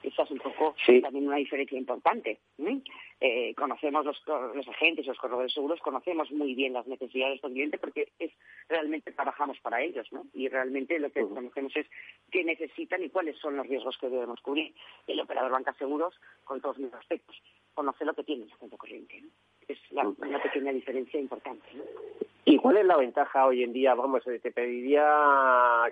[0.03, 2.39] esa es un poco también una diferencia importante.
[3.21, 4.21] Eh, conocemos los,
[4.55, 8.31] los agentes, los corredores seguros, conocemos muy bien las necesidades del cliente porque es
[8.69, 10.25] realmente trabajamos para ellos, ¿no?
[10.33, 11.87] Y realmente lo que conocemos es
[12.31, 14.73] qué necesitan y cuáles son los riesgos que debemos cubrir.
[15.07, 17.35] El operador banca seguros, con todos los aspectos,
[17.73, 19.23] conoce lo que tiene en cuenta corriente.
[19.69, 21.63] Es una pequeña diferencia importante.
[22.43, 23.93] ¿Y cuál es la ventaja hoy en día?
[23.93, 25.05] Vamos, eh, te pediría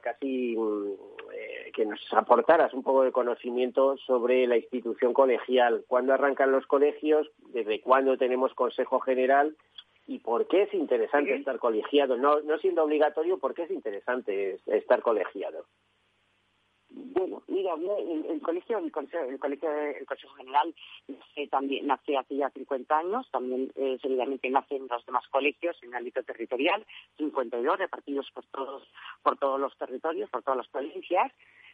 [0.01, 0.91] casi mm,
[1.31, 5.85] eh, que nos aportaras un poco de conocimiento sobre la institución colegial.
[5.87, 7.29] ¿Cuándo arrancan los colegios?
[7.53, 9.55] ¿Desde cuándo tenemos Consejo General?
[10.07, 12.17] ¿Y por qué es interesante estar colegiado?
[12.17, 15.65] No, no siendo obligatorio, ¿por qué es interesante estar colegiado?
[16.97, 20.73] Bueno, mira, el, colegio, el colegio, el colegio, el Consejo General
[21.07, 25.89] nace también nace hace ya 50 años, también eh, seguidamente nacen los demás colegios en
[25.89, 26.85] el ámbito territorial,
[27.17, 28.83] 52 repartidos por todos
[29.21, 31.31] por todos los territorios, por todas las provincias,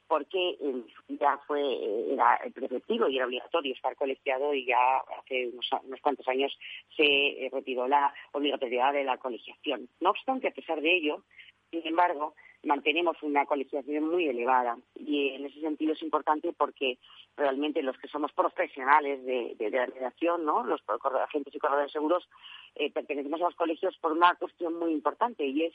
[0.08, 5.48] porque eh, ya fue eh, era preceptivo y era obligatorio estar colegiado y ya hace
[5.48, 6.58] unos, unos cuantos años
[6.96, 9.88] se eh, retiró la obligatoriedad de la colegiación.
[10.02, 11.24] No obstante, a pesar de ello,
[11.72, 16.98] sin embargo, mantenemos una colegiación muy elevada y en ese sentido es importante porque
[17.36, 20.64] realmente los que somos profesionales de, la redacción, ¿no?
[20.64, 20.82] los
[21.24, 22.28] agentes y corredores seguros,
[22.76, 25.74] eh, pertenecemos a los colegios por una cuestión muy importante y es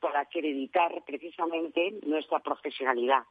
[0.00, 3.24] para acreditar precisamente nuestra profesionalidad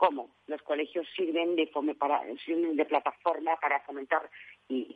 [0.00, 0.30] ¿Cómo?
[0.46, 4.30] Los colegios sirven de, para, sirven de plataforma para fomentar
[4.66, 4.86] y,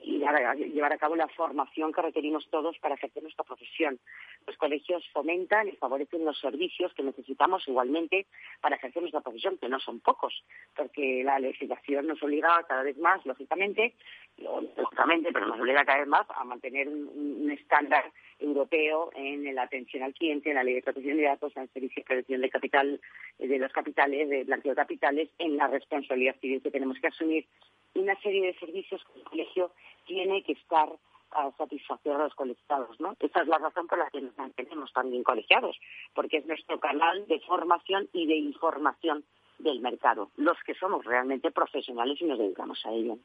[0.72, 4.00] llevar a cabo la formación que requerimos todos para ejercer nuestra profesión.
[4.46, 8.26] Los colegios fomentan y favorecen los servicios que necesitamos igualmente
[8.62, 10.42] para ejercer nuestra profesión, que no son pocos,
[10.74, 13.92] porque la legislación nos obliga cada vez más, lógicamente,
[14.38, 20.02] lógicamente, pero nos obliga cada vez más a mantener un, estándar europeo en la atención
[20.02, 22.50] al cliente, en la ley de protección de datos, en el servicio de protección de
[22.50, 23.00] capital,
[23.38, 27.46] de los capitales, de blanqueo de capitales, en la responsabilidad civil que tenemos que asumir
[27.94, 29.70] una serie de servicios que el colegio
[30.06, 30.88] tiene que estar
[31.30, 33.16] a satisfacer a los colegiados, ¿no?
[33.20, 35.76] Esa es la razón por la que nos mantenemos también colegiados,
[36.14, 39.24] porque es nuestro canal de formación y de información
[39.58, 43.18] del mercado, los que somos realmente profesionales y nos dedicamos a ello.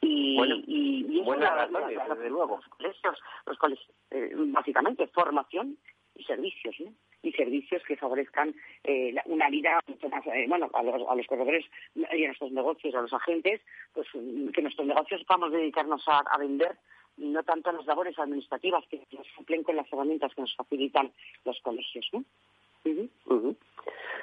[0.00, 2.56] Y, bueno, y, desde luego.
[2.56, 5.76] Los colegios, los colegios eh, básicamente formación
[6.14, 6.92] y servicios, ¿no?
[7.22, 11.26] y servicios que favorezcan eh, una vida mucho más, eh, bueno, a los, a los
[11.26, 13.60] corredores y a nuestros negocios, a los agentes,
[13.92, 16.76] pues que nuestros negocios podamos dedicarnos a, vender
[17.16, 20.54] y no tanto a las labores administrativas que nos cumplen con las herramientas que nos
[20.54, 21.12] facilitan
[21.44, 22.06] los colegios.
[22.12, 22.24] ¿no?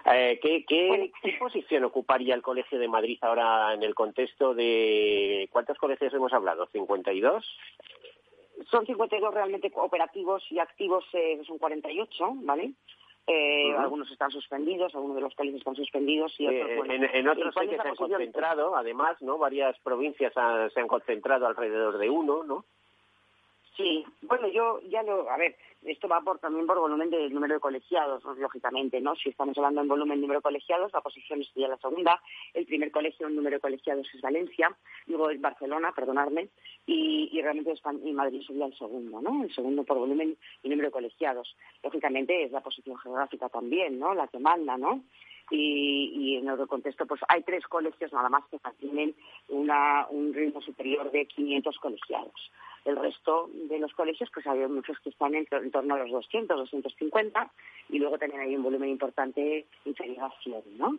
[0.06, 5.78] Eh, ¿qué, qué, posición ocuparía el Colegio de Madrid ahora en el contexto de cuántos
[5.78, 6.68] colegios hemos hablado?
[6.68, 7.44] ¿52?
[8.70, 12.74] Son 52 realmente operativos y activos eh, son 48, ¿vale?
[13.26, 17.28] Eh, Algunos están suspendidos, algunos de los colegios están suspendidos y otros, bueno, en, en,
[17.30, 19.38] otros sí que se han concentrado, además, ¿no?
[19.38, 22.66] Varias provincias se han concentrado alrededor de uno, ¿no?
[23.76, 27.56] Sí, bueno, yo ya lo, a ver, esto va por, también por volumen del número
[27.56, 29.16] de colegiados, lógicamente, ¿no?
[29.16, 32.22] Si estamos hablando en volumen número de colegiados, la posición sería la segunda.
[32.54, 34.76] El primer colegio en número de colegiados es Valencia,
[35.08, 36.50] luego es Barcelona, perdonadme,
[36.86, 39.44] y, y realmente y Madrid sería el segundo, ¿no?
[39.44, 41.56] El segundo por volumen y número de colegiados.
[41.84, 44.14] Lógicamente es la posición geográfica también, ¿no?
[44.14, 45.04] La que manda, ¿no?
[45.50, 49.14] Y, y, en otro contexto, pues hay tres colegios nada más que tienen
[49.50, 52.52] una, un ritmo superior de 500 colegiados.
[52.86, 56.58] El resto de los colegios, pues hay muchos que están en, torno a los 200,
[56.58, 57.52] 250,
[57.90, 60.98] y luego también hay un volumen importante inferior a 100, ¿no?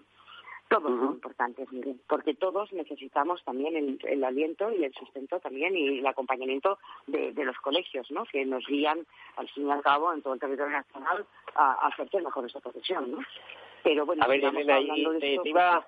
[0.69, 1.69] Todos son importantes,
[2.09, 7.57] porque todos necesitamos también el, aliento y el sustento también y el acompañamiento de, los
[7.59, 8.25] colegios, ¿no?
[8.25, 11.89] Que nos guían, al fin y al cabo, en todo el territorio nacional a, a
[11.89, 13.19] hacer mejor esa profesión, ¿no?
[13.85, 15.87] Pero bueno, a ver, ahí te, iba,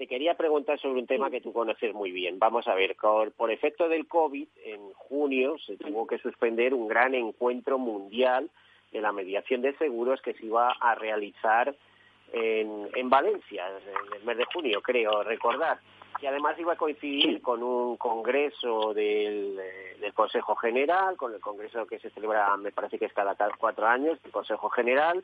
[0.00, 2.38] te quería preguntar sobre un tema que tú conoces muy bien.
[2.38, 2.96] Vamos a ver,
[3.36, 8.48] por, efecto del COVID, en junio se tuvo que suspender un gran encuentro mundial
[8.92, 11.76] de la mediación de seguros que se iba a realizar
[12.32, 15.80] en, en Valencia, en el mes de junio, creo recordar.
[16.22, 19.60] Y además iba a coincidir con un congreso del,
[20.00, 23.86] del, Consejo General, con el congreso que se celebra, me parece que es cada cuatro
[23.86, 25.22] años, el Consejo General,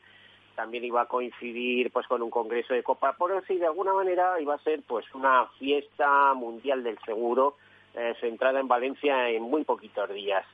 [0.56, 4.40] también iba a coincidir pues con un congreso de Copa Por y de alguna manera
[4.40, 7.56] iba a ser pues una fiesta mundial del seguro
[7.94, 10.44] eh, centrada en Valencia en muy poquitos días.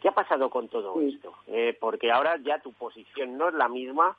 [0.00, 1.34] ¿Qué ha pasado con todo esto?
[1.46, 4.16] Eh, porque ahora ya tu posición no es la misma.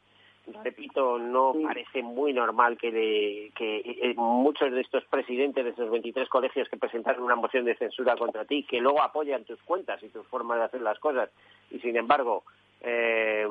[0.64, 6.28] Repito, no parece muy normal que, que eh, muchos de estos presidentes de esos 23
[6.30, 10.10] colegios que presentaron una moción de censura contra ti, que luego apoyan tus cuentas y
[10.10, 11.30] tus formas de hacer las cosas,
[11.70, 12.44] y sin embargo
[12.84, 13.48] eh,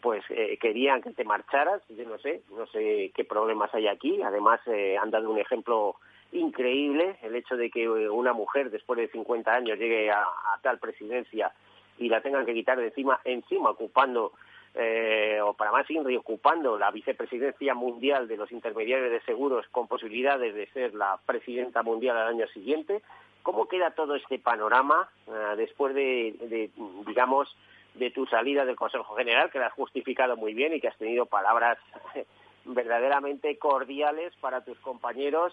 [0.00, 4.20] pues eh, querían que te marcharas, yo no sé, no sé qué problemas hay aquí,
[4.22, 5.96] además eh, han dado un ejemplo
[6.32, 10.26] increíble, el hecho de que una mujer después de 50 años llegue a,
[10.62, 11.52] tal presidencia
[11.98, 14.32] y la tengan que quitar de encima, encima ocupando,
[14.74, 19.88] eh, o para más INRI, ocupando la vicepresidencia mundial de los intermediarios de seguros con
[19.88, 23.00] posibilidades de ser la presidenta mundial al año siguiente.
[23.42, 26.70] ¿Cómo queda todo este panorama eh, después de, de,
[27.06, 27.56] digamos,
[27.98, 30.98] de tu salida del Consejo General, que la has justificado muy bien y que has
[30.98, 31.78] tenido palabras
[32.64, 35.52] verdaderamente cordiales para tus compañeros,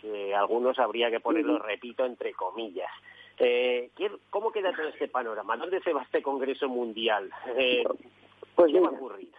[0.00, 2.90] que algunos habría que ponerlo, repito, entre comillas.
[3.38, 3.90] Eh,
[4.28, 5.56] ¿Cómo queda todo este panorama?
[5.56, 7.30] ¿Dónde se va este Congreso Mundial?
[7.56, 7.84] Eh,
[8.54, 8.90] pues mira,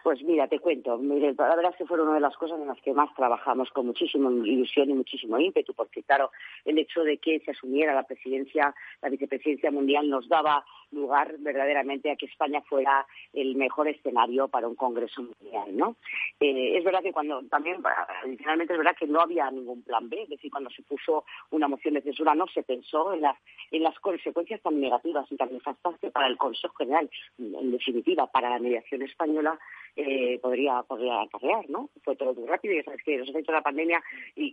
[0.02, 0.98] pues mira, te cuento.
[0.98, 3.70] Mire, la verdad es que fueron una de las cosas en las que más trabajamos
[3.70, 6.32] con muchísima ilusión y muchísimo ímpetu, porque claro,
[6.64, 12.10] el hecho de que se asumiera la presidencia, la vicepresidencia mundial nos daba lugar verdaderamente
[12.10, 15.96] a que España fuera el mejor escenario para un Congreso mundial, ¿no?
[16.40, 17.82] Eh, es verdad que cuando también,
[18.22, 21.68] adicionalmente es verdad que no había ningún plan B, es decir, cuando se puso una
[21.68, 23.36] moción de censura no se pensó en las,
[23.70, 28.26] en las consecuencias tan negativas y tan nefastas que para el Consejo General, en definitiva,
[28.26, 29.58] para la mediación española,
[29.94, 31.90] eh, podría, podría acarrear, ¿no?
[32.02, 34.02] Fue todo muy rápido y sabes que los efectos de la pandemia
[34.34, 34.52] y,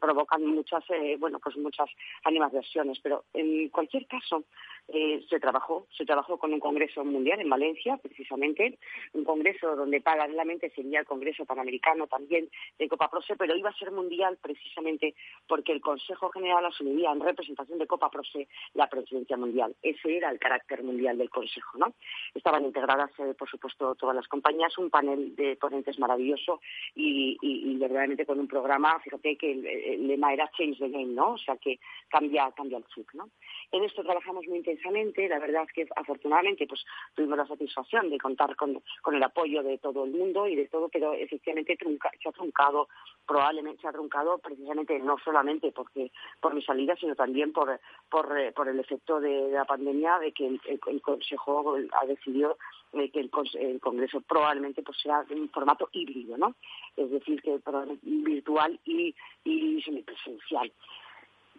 [0.00, 1.90] provocan muchas, eh, bueno, pues muchas
[2.22, 3.00] animadversiones.
[3.00, 4.44] Pero en cualquier caso,
[4.88, 8.78] eh, se trabajó, se trabajó con un congreso mundial en Valencia, precisamente,
[9.12, 12.48] un congreso donde paralelamente sería el congreso panamericano también
[12.78, 15.14] de Copa Prose, pero iba a ser mundial precisamente
[15.46, 19.74] porque el Consejo General asumiría en representación de Copa Prose la presidencia mundial.
[19.82, 21.94] Ese era el carácter mundial del Consejo, ¿no?
[22.34, 26.60] Estaban integradas, eh, por supuesto, todas las compañías, un panel de ponentes maravilloso
[26.94, 27.36] y,
[27.78, 31.32] verdaderamente con un programa, fíjate que el, lema era Change the Game, ¿no?
[31.32, 31.78] O sea que
[32.08, 33.28] cambia, cambia el chip, ¿no?
[33.72, 36.84] En esto trabajamos muy intensamente, la verdad es que afortunadamente pues
[37.14, 38.80] tuvimos la satisfacción de contar con,
[39.12, 42.88] el apoyo de todo el mundo y de todo, pero efectivamente se ha truncado,
[43.26, 48.38] probablemente se ha truncado precisamente no solamente porque por mi salida, sino también por, por,
[48.38, 52.56] eh, por el efecto de, la pandemia, de que el, Consejo ha decidido
[52.92, 53.30] eh, que el,
[53.80, 56.54] Congreso probablemente pues sea en formato híbrido, ¿no?
[56.96, 57.58] Es decir, que
[58.02, 59.14] virtual y,
[59.44, 60.72] y semipresencial.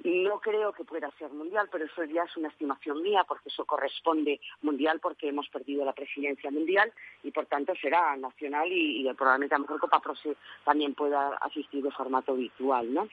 [0.03, 3.65] No creo que pueda ser mundial, pero eso ya es una estimación mía, porque eso
[3.65, 6.91] corresponde mundial, porque hemos perdido la presidencia mundial
[7.23, 10.13] y por tanto será nacional y, probablemente a lo mejor Copa Pro
[10.63, 13.07] también pueda asistir de formato virtual, ¿no?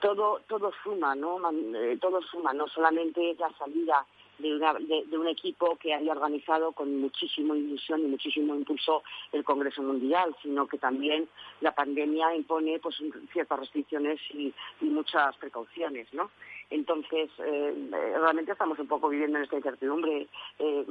[0.00, 1.40] Todo, todo suma, ¿no?
[1.50, 4.06] Eh, todo suma, no solamente la salida
[4.38, 10.36] de, un equipo que había organizado con muchísima ilusión y muchísimo impulso el Congreso Mundial,
[10.42, 11.28] sino que también
[11.60, 12.96] la pandemia impone pues
[13.32, 16.30] ciertas restricciones y, muchas precauciones, ¿no?
[16.70, 17.88] Entonces, eh,
[18.18, 20.26] realmente estamos un poco viviendo en esta incertidumbre.
[20.58, 20.86] Eh,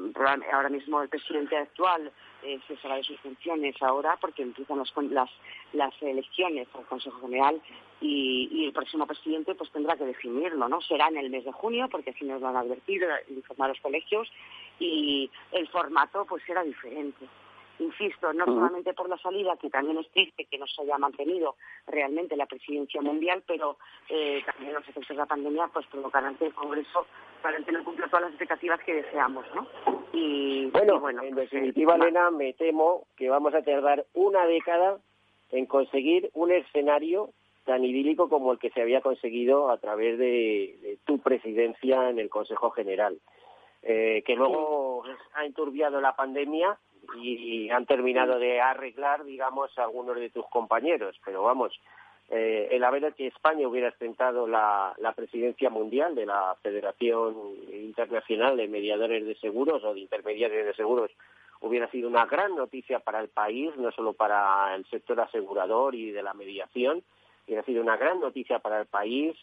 [0.53, 2.12] ahora mismo el presidente actual
[2.43, 5.30] eh, cesará de sus funciones ahora porque empiezan las,
[5.74, 7.60] las elecciones al Consejo General
[8.01, 10.81] y, el próximo presidente pues tendrá que definirlo, ¿no?
[10.81, 14.31] Será en el mes de junio porque así nos lo han advertido, informar los colegios
[14.79, 17.25] y el formato pues será diferente.
[17.77, 21.55] Insisto, no solamente por la salida, que también es triste que no se haya mantenido
[21.87, 23.77] realmente la presidencia mundial, pero
[24.07, 27.05] eh, también los efectos de la pandemia pues provocarán que el Congreso
[27.43, 29.67] realmente no cumpla todas las expectativas que deseamos, ¿no?
[30.13, 34.97] Y bueno, en pues, definitiva, Elena, me temo que vamos a tardar una década
[35.51, 37.31] en conseguir un escenario
[37.66, 42.30] tan idílico como el que se había conseguido a través de, tu presidencia en el
[42.30, 43.18] Consejo General.
[43.84, 45.03] Eh, que luego
[45.34, 46.78] ha enturbiado la pandemia
[47.22, 51.20] y, han terminado de arreglar, digamos, algunos de tus compañeros.
[51.24, 51.80] Pero vamos,
[52.30, 57.36] eh, el haber que España hubiera ostentado la, presidencia mundial de la Federación
[57.72, 61.11] Internacional de Mediadores de Seguros o de Intermediarios de Seguros
[61.61, 66.11] hubiera sido una gran noticia para el país, no solo para el sector asegurador y
[66.11, 67.03] de la mediación,
[67.47, 69.35] hubiera sido una gran noticia para el país.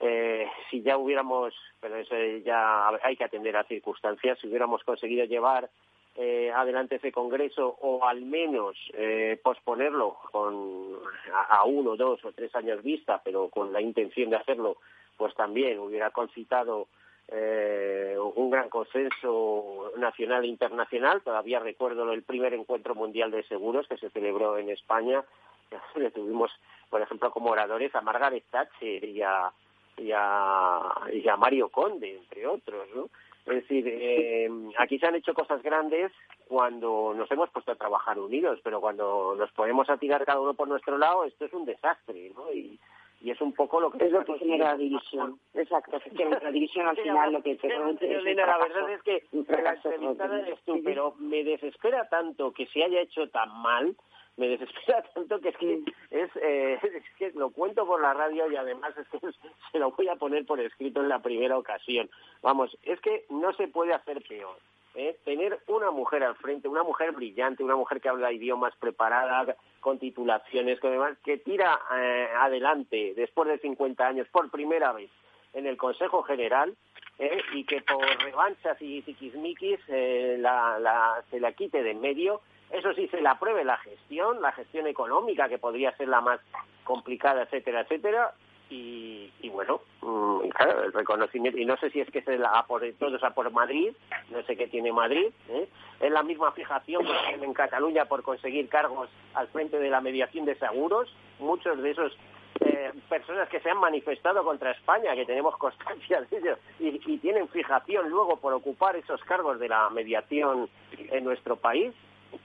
[0.00, 5.24] Eh, si ya hubiéramos, pero eso ya hay que atender a circunstancias, si hubiéramos conseguido
[5.26, 5.68] llevar
[6.14, 10.98] eh, adelante ese congreso o al menos eh, posponerlo con
[11.32, 14.76] a, uno, dos o tres años vista, pero con la intención de hacerlo,
[15.16, 16.88] pues también hubiera concitado
[17.28, 21.22] eh, un gran consenso nacional e internacional.
[21.22, 25.24] Todavía recuerdo el primer encuentro mundial de seguros que se celebró en España.
[25.94, 26.50] Le tuvimos,
[26.92, 29.50] por ejemplo, como oradores a Margaret Thatcher y a,
[29.96, 30.80] y a,
[31.10, 33.08] y a Mario Conde, entre otros, ¿no?
[33.46, 36.12] Es decir, eh, aquí se han hecho cosas grandes
[36.46, 40.52] cuando nos hemos puesto a trabajar unidos, pero cuando nos ponemos a tirar cada uno
[40.52, 42.52] por nuestro lado, esto es un desastre, ¿no?
[42.52, 42.78] Y,
[43.22, 45.96] y es un poco lo que es lo que genera la división exacto
[46.42, 50.80] la división al final lo que te la verdad es que la entrevistada eres tú
[50.84, 53.94] pero me desespera tanto que se haya hecho tan mal
[54.36, 58.50] me desespera tanto que es que es, eh, es, que lo cuento por la radio
[58.50, 59.18] y además es que
[59.72, 62.10] se lo voy a poner por escrito en la primera ocasión.
[62.42, 64.56] Vamos, es que no se puede hacer peor.
[64.94, 65.16] ¿eh?
[65.24, 69.98] Tener una mujer al frente, una mujer brillante, una mujer que habla idiomas preparada, con
[69.98, 75.10] titulaciones, con demás, que tira eh, adelante después de 50 años por primera vez
[75.54, 76.74] en el Consejo General
[77.18, 77.42] ¿eh?
[77.52, 82.40] y que por revanchas y tiquismiquis eh, la, la, se la quite de en medio
[82.72, 86.40] eso sí, se le apruebe la gestión, la gestión económica, que podría ser la más
[86.84, 88.32] complicada, etcétera, etcétera.
[88.74, 92.82] Y, bueno, mm, claro, el reconocimiento, y no sé si es que se la por,
[92.98, 93.92] todo es a por Madrid,
[94.30, 95.68] no sé qué tiene Madrid, ¿eh?
[96.00, 100.00] es la misma fijación que tiene en Cataluña por conseguir cargos al frente de la
[100.00, 102.16] mediación de seguros, muchos de esos
[102.60, 107.48] eh, personas que se han manifestado contra España, que tenemos constancia de ello, y, tienen
[107.48, 110.68] fijación luego por ocupar esos cargos de la mediación
[111.10, 111.92] en nuestro país,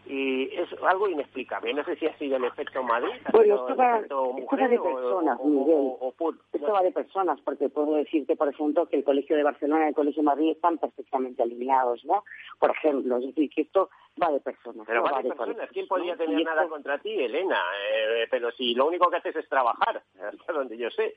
[0.06, 1.74] y es algo inexplicable.
[1.74, 5.94] No sé si ha sido el efecto Madrid, bueno, esto va, de personas, Miguel.
[6.54, 9.90] esto va de personas, porque puedo decirte, por ejemplo, que el Colegio de Barcelona y
[9.90, 12.24] el Colegio de Madrid están perfectamente alineados, ¿no?
[12.60, 13.90] Por ejemplo, es decir, que esto
[14.22, 14.86] va de personas.
[14.88, 15.70] Pero va, de personas.
[15.72, 17.60] ¿Quién podría tener nada contra ti, Elena?
[17.94, 21.16] Eh, pero si lo único que haces es trabajar, hasta donde yo sé.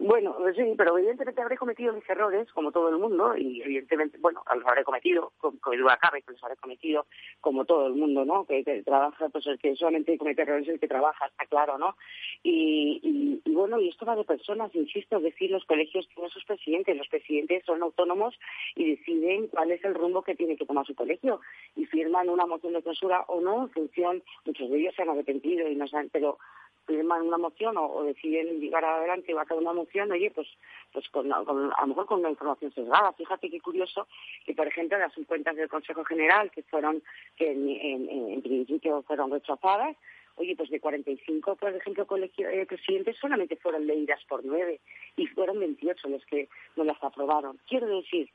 [0.00, 4.42] Bueno, sí, pero evidentemente habré cometido mis errores, como todo el mundo, y evidentemente, bueno,
[4.52, 7.06] los habré cometido, con, con duda cabe que los habré cometido,
[7.40, 8.44] como todo el mundo, ¿no?
[8.44, 11.96] Que, trabaja, pues el que solamente comete errores es el que trabaja, está claro, ¿no?
[12.42, 16.96] Y, y, bueno, y esto va de personas, insisto, decir, los colegios tienen sus presidentes,
[16.96, 18.34] los presidentes son autónomos
[18.74, 21.40] y deciden cuál es el rumbo que tiene que tomar su colegio,
[21.76, 25.10] y firman una moción de censura o no, en función, muchos de ellos se han
[25.10, 26.38] arrepentido y no saben, pero
[26.86, 30.48] firman una moción o, deciden llegar adelante o acabar una moción, oye, pues,
[30.92, 33.12] pues con, a lo mejor con una información sesgada.
[33.12, 34.06] Fíjate qué curioso
[34.44, 37.02] que, por ejemplo, las cuentas del Consejo General, que fueron,
[37.36, 39.96] que en, principio fueron rechazadas,
[40.36, 44.80] oye, pues de 45, por ejemplo, colegio, eh, presidentes solamente fueron leídas por nueve
[45.16, 47.58] y fueron 28 los que no las aprobaron.
[47.66, 48.28] Quiero decir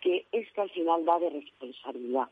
[0.00, 2.28] que esto al final va de responsabilidad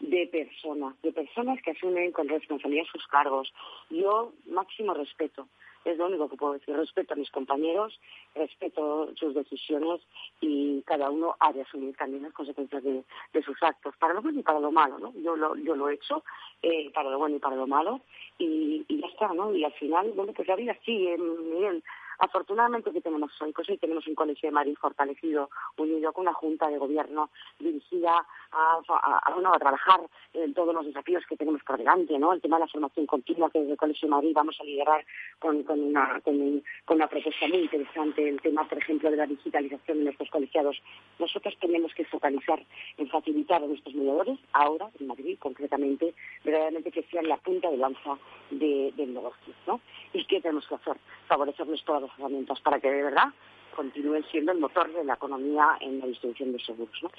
[0.00, 3.52] de personas, de personas que asumen con responsabilidad sus cargos.
[3.90, 5.46] Yo máximo respeto,
[5.84, 6.74] es lo único que puedo decir.
[6.74, 7.98] Respeto a mis compañeros,
[8.34, 10.00] respeto sus decisiones
[10.40, 14.40] y cada uno ha de asumir también las consecuencias de, sus actos, para lo bueno
[14.40, 15.12] y para lo malo, ¿no?
[15.22, 16.22] Yo lo, yo lo he hecho,
[16.62, 18.00] eh, para lo bueno y para lo malo,
[18.38, 19.54] y, y ya está, ¿no?
[19.54, 21.82] Y al final, bueno, pues la vida sigue, Miguel.
[22.20, 25.48] Afortunadamente que tenemos hoy, pues hoy tenemos un Colegio de Madrid fortalecido,
[25.78, 30.00] unido con una Junta de Gobierno dirigida a, a, trabajar
[30.34, 32.34] en todos los desafíos que tenemos por delante, ¿no?
[32.34, 35.02] El tema de la formación continua que desde el Colegio de Madrid vamos a liderar
[35.38, 40.28] con, una, con, propuesta muy interesante, el tema, por ejemplo, de la digitalización de nuestros
[40.28, 40.76] colegiados.
[41.18, 42.62] Nosotros tenemos que focalizar
[42.98, 46.14] en facilitar a nuestros mediadores, ahora en Madrid concretamente,
[46.44, 48.18] verdaderamente que sean la punta de lanza
[48.50, 49.80] de, del negocio, ¿no?
[50.12, 50.96] ¿Y qué tenemos que hacer?
[51.26, 53.28] Favorecerles todas las herramientas para que de verdad
[53.74, 56.94] continúen siendo el motor de la economía en la distribución de seguros.
[57.02, 57.10] ¿no?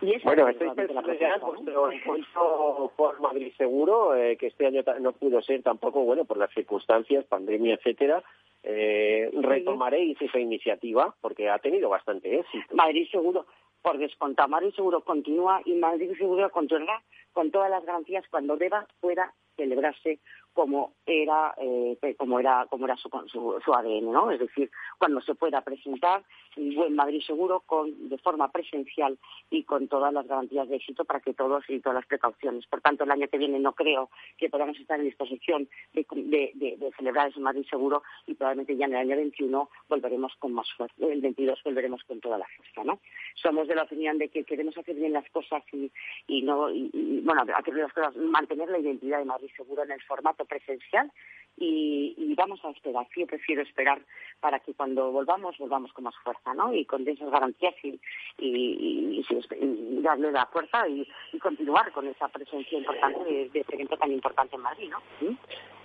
[0.00, 5.12] Y bueno, estoy pensando ya vuestro encuentro por Madrid Seguro, eh, que este año no
[5.12, 8.22] pudo ser tampoco, bueno, por las circunstancias, pandemia, etcétera.
[8.62, 12.74] Eh, retomaréis esa iniciativa porque ha tenido bastante éxito.
[12.74, 13.46] Madrid Seguro,
[13.82, 18.86] por descontar, Madrid Seguro continúa y Madrid Seguro continuará con todas las garantías cuando deba,
[19.00, 20.18] pueda celebrarse
[20.54, 25.34] como era eh, como era como era su, su, ADN no es decir cuando se
[25.34, 26.22] pueda presentar
[26.56, 29.18] un buen Madrid seguro con de forma presencial
[29.50, 32.66] y con todas las garantías de éxito para que todos y todas las precauciones.
[32.66, 36.06] Por tanto el año que viene no creo que podamos estar en disposición de,
[36.54, 40.70] de, celebrar ese Madrid seguro y probablemente ya en el año 21 volveremos con más
[40.76, 43.00] fuerza el 22 volveremos con toda la fuerza no
[43.34, 45.90] somos de la opinión de que queremos hacer bien las cosas y,
[46.28, 50.02] y no y, bueno hacer las cosas mantener la identidad de Madrid seguro en el
[50.02, 51.10] formato presencial
[51.56, 53.06] y, vamos a esperar.
[53.16, 54.00] Yo prefiero esperar
[54.40, 56.74] para que cuando volvamos, volvamos con más fuerza, ¿no?
[56.74, 58.00] Y con esas garantías y,
[58.38, 61.06] y, darle la fuerza y,
[61.38, 64.98] continuar con esa presencia importante de, este evento tan importante en Madrid, ¿no?
[65.20, 65.36] ¿Mm?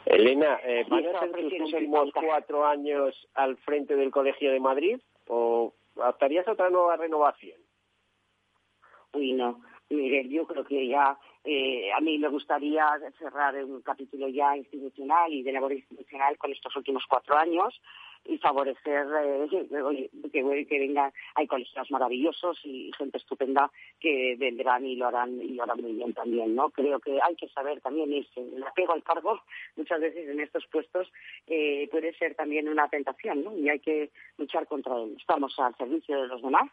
[0.05, 4.99] Elena, eh, ¿van a ser tus últimos cuatro años al frente del Colegio de Madrid
[5.28, 7.60] o optarías otra nueva renovación?
[9.14, 9.62] Uy, no.
[9.90, 12.86] Miguel, yo creo que ya eh, a mí me gustaría
[13.18, 17.82] cerrar un capítulo ya institucional y de labor institucional con estos últimos cuatro años
[18.26, 19.48] y favorecer eh,
[20.32, 25.54] que, que, vengan, hay colegios maravillosos y gente estupenda que vendrán y lo harán y
[25.54, 26.70] lo harán muy bien también, ¿no?
[26.70, 29.42] Creo que hay que saber también irse, el apego al cargo
[29.76, 31.12] muchas veces en estos puestos
[31.48, 33.58] eh, puede ser también una tentación, ¿no?
[33.58, 35.16] Y hay que luchar contra él.
[35.18, 36.70] Estamos al servicio de los demás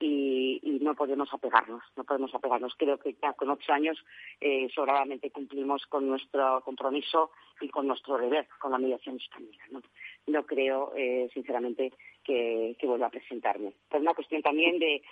[0.00, 2.74] y, no podemos apegarnos, no podemos apegarnos.
[2.76, 4.02] Creo que ya con ocho años
[4.40, 7.30] eh, sobradamente cumplimos con nuestro compromiso
[7.60, 9.58] y con nuestro deber con la mediación española.
[9.70, 9.82] No,
[10.26, 11.92] no creo, eh, sinceramente,
[12.24, 13.72] que, vuelva a presentarme.
[13.88, 15.02] Por una cuestión también de,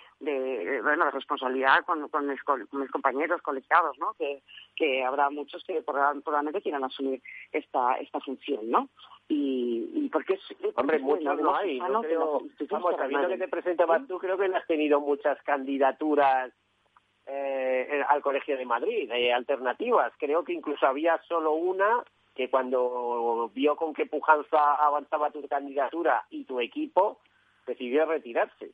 [0.81, 2.41] bueno, de responsabilidad con, con, mis,
[2.91, 4.13] compañeros colegiados, ¿no?
[4.13, 4.41] Que,
[4.75, 7.21] que habrá muchos que probablemente quieran asumir
[7.51, 8.89] esta, esta función, ¿no?
[9.29, 10.41] Y, y porque es...
[10.75, 11.79] Hombre, muchos no hay.
[11.79, 16.51] No creo, vamos, sabiendo que te presentabas tú, creo que no has tenido muchas candidaturas
[17.27, 20.11] eh, al Colegio de Madrid, eh, alternativas.
[20.17, 22.03] Creo que incluso había solo una
[22.35, 27.19] que cuando vio con qué pujanza avanzaba tu candidatura y tu equipo,
[27.67, 28.71] decidió retirarse.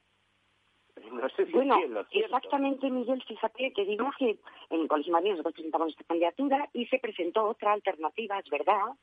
[1.11, 1.77] No sé si bueno,
[2.11, 4.37] exactamente, Miguel, fíjate que digo que
[4.69, 8.49] en el Colegio de Madrid nosotros presentamos esta candidatura y se presentó otra alternativa, es
[8.49, 8.93] verdad,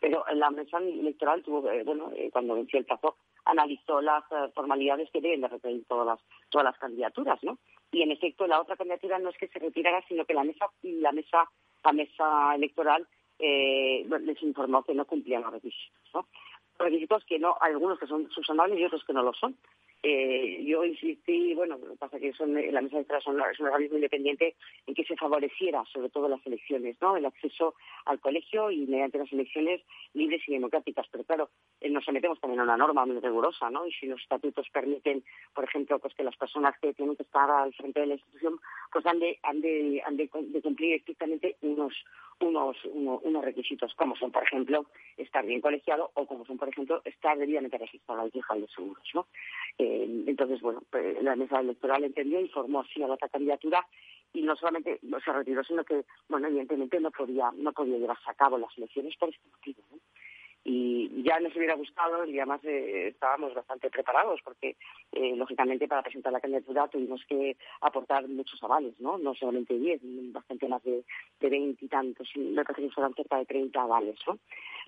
[0.00, 5.10] pero la mesa electoral tuvo, bueno, eh, cuando venció el plazo, analizó las eh, formalidades
[5.10, 6.20] que deben de requerir todas las,
[6.50, 7.58] todas las candidaturas, ¿no?
[7.90, 10.66] Y en efecto, la otra candidatura no es que se retirara, sino que la mesa,
[10.82, 11.48] la mesa,
[11.84, 13.06] la mesa electoral
[13.38, 16.26] eh, les informó que no cumplían los requisitos, ¿no?
[16.78, 19.56] Requisitos que no, algunos que son subsanables y otros que no lo son.
[20.02, 23.40] Eh, yo insistí, bueno, lo que pasa es que son, la mesa de entrada son,
[23.50, 24.54] es un organismo independiente
[24.86, 27.16] en que se favoreciera sobre todo las elecciones, ¿no?
[27.16, 27.74] El acceso
[28.04, 29.82] al colegio y mediante las elecciones
[30.14, 31.06] libres y democráticas.
[31.10, 33.86] Pero claro, eh, nos sometemos también a una norma muy rigurosa, ¿no?
[33.86, 37.50] Y si los estatutos permiten, por ejemplo, pues que las personas que tienen que estar
[37.50, 38.60] al frente de la institución,
[38.92, 41.94] pues han de, han de, han de, cumplir estrictamente unos,
[42.40, 44.86] unos, unos, requisitos, como son, por ejemplo,
[45.16, 49.08] estar bien colegiado o como son, por ejemplo, estar debidamente registrado al fijal de seguros,
[49.14, 49.26] ¿no?
[49.78, 53.86] Eh, entonces, bueno, pues, la mesa electoral entendió y formó así a la otra candidatura
[54.32, 58.30] y no solamente no se retiró, sino que, bueno, evidentemente no podía, no podía llevarse
[58.30, 59.82] a cabo las elecciones por este motivo.
[60.70, 64.76] Y ya nos hubiera gustado y además eh, estábamos bastante preparados porque,
[65.12, 69.16] eh, lógicamente, para presentar la candidatura tuvimos que aportar muchos avales, ¿no?
[69.16, 71.04] No solamente 10, bastante más de,
[71.40, 74.38] 20 y tantos, me parece que fueron cerca de 30 avales, ¿no?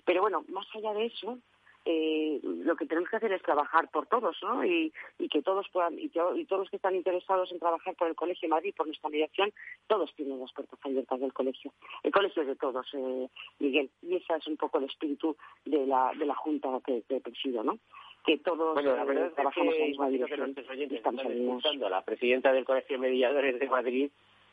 [0.05, 1.39] Pero bueno, más allá de eso,
[1.85, 4.63] eh, lo que tenemos que hacer es trabajar por todos, ¿no?
[4.63, 4.93] Y,
[5.31, 8.55] que todos puedan, y, todos los que están interesados en trabajar por el Colegio de
[8.55, 9.51] Madrid, por nuestra mediación,
[9.87, 11.73] todos tienen las puertas abiertas del colegio.
[12.03, 13.27] El colegio es de todos, eh,
[13.59, 17.19] Miguel, y ese es un poco el espíritu de la, de la Junta que, que
[17.21, 17.79] presido, ¿no?
[18.25, 20.55] que todos bueno, la verdad trabajamos es que, en la misma dirección.
[20.91, 24.11] estamos escuchando a la presidenta del Colegio de Mediadores de Madrid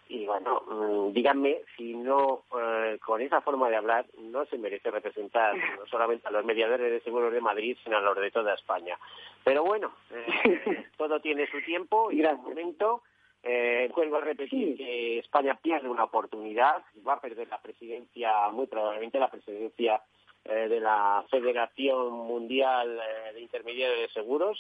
[0.08, 4.90] y bueno, mm, díganme si no, eh, con esa forma de hablar, no se merece
[4.90, 8.54] representar no solamente a los mediadores de seguros de Madrid, sino a los de toda
[8.54, 8.98] España.
[9.44, 13.02] Pero bueno, eh, todo tiene su tiempo y su momento.
[13.42, 18.66] Eh, vuelvo a repetir que España pierde una oportunidad, va a perder la presidencia, muy
[18.66, 20.02] probablemente la presidencia
[20.48, 23.00] de la Federación Mundial
[23.34, 24.58] de Intermediarios de Seguros.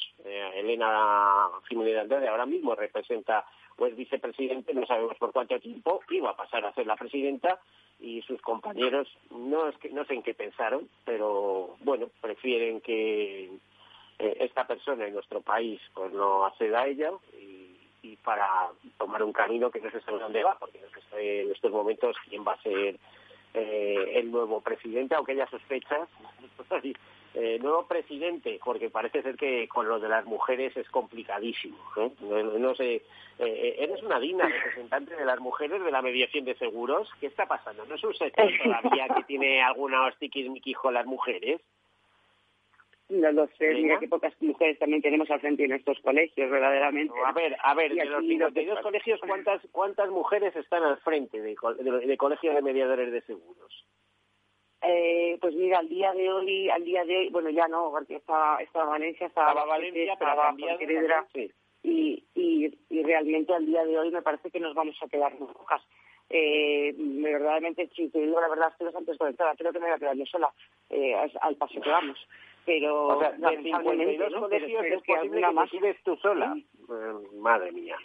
[0.54, 3.44] Elena Jiménez de Andrade ahora mismo representa
[3.78, 7.60] pues vicepresidente, no sabemos por cuánto tiempo, iba a pasar a ser la presidenta
[8.00, 13.44] y sus compañeros no es que no sé en qué pensaron, pero bueno, prefieren que
[14.18, 18.48] eh, esta persona en nuestro país pues no acceda a ella y, para
[18.98, 22.16] tomar un camino que no se sabe dónde va, porque no sé en estos momentos
[22.28, 22.96] quién va a ser
[23.54, 26.06] eh, el nuevo presidente, aunque ella sospecha
[27.34, 31.76] eh, nuevo presidente, porque parece ser que con lo de las mujeres es complicadísimo.
[31.96, 32.10] ¿eh?
[32.58, 33.02] No, sé, eh,
[33.38, 37.08] eh, eres una digna representante de las mujeres de la mediación de seguros.
[37.20, 37.84] ¿Qué está pasando?
[37.86, 41.60] ¿No es un sector todavía que tiene alguna hostiquismiquis con las mujeres?
[43.08, 47.14] No lo sé, mira qué pocas mujeres también tenemos al frente de nuestros colegios, verdaderamente.
[47.24, 51.56] a ver, a ver, de los 52 colegios, ¿cuántas, ¿cuántas mujeres están al frente de,
[52.06, 53.86] de colegios de mediadores de seguros?
[54.82, 58.16] Eh, pues mira, al día de hoy, al día de hoy, bueno, ya no, porque
[58.16, 60.54] estaba, estaba Valencia, estaba, estaba Valencia, estaba
[61.32, 61.50] sí.
[61.82, 65.32] y, y, y realmente al día de hoy me parece que nos vamos a quedar
[65.38, 65.82] muy pocas.
[66.30, 69.98] Eh, verdaderamente, si te digo la verdad, estoy bastante desconectada, creo que me voy a
[69.98, 70.52] quedar yo sola
[70.90, 72.18] eh, al paso que vamos.
[72.68, 74.40] Pero, o sea, de 52 ¿no?
[74.40, 76.54] colegios es posible que más vives tú sola.
[76.54, 77.96] Eh, madre mía.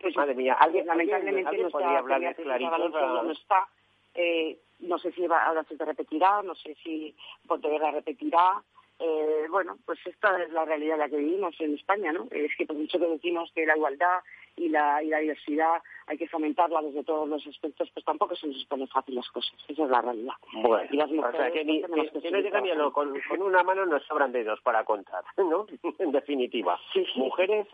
[0.00, 0.54] Pues, madre mía.
[0.54, 3.22] ¿Alguien, lamentablemente ¿alguien no podría hablar clarito?
[3.22, 3.68] No está.
[4.14, 7.14] Eh, no sé si va, ahora se repetirá, no sé si
[7.46, 8.60] Pontevedra repetirá.
[8.98, 12.26] Eh, bueno, pues esta es la realidad en la que vivimos en España, ¿no?
[12.32, 14.18] Es que por mucho que decimos que la igualdad
[14.56, 18.46] y la, y la diversidad hay que fomentarla desde todos los aspectos, pues tampoco se
[18.46, 19.54] nos ponen fácil las cosas.
[19.68, 20.34] Esa es la realidad.
[20.52, 23.18] Bueno, y las mujeres, o sea, que, ni, que, no llegan ni a lo, con,
[23.28, 25.66] con, una mano nos sobran dedos para contar, ¿no?
[25.98, 26.78] en definitiva.
[26.92, 27.66] Sí, Mujeres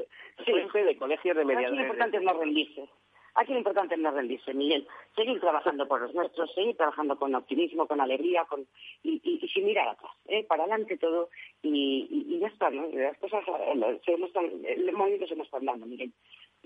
[0.44, 0.52] sí.
[0.52, 1.76] de colegios de mediadores.
[1.76, 2.88] Lo importante es no rendirse.
[3.36, 4.86] Aquí lo importante es no rendirse, Miguel.
[5.14, 8.66] Seguir trabajando por los nuestros, seguir trabajando con optimismo, con alegría con,
[9.02, 10.44] y, y, sin mirar atrás, ¿eh?
[10.44, 11.28] para adelante todo
[11.62, 12.86] y, y, ya está, ¿no?
[12.92, 16.12] Las cosas, eh, el movimiento se nos está dando, Miguel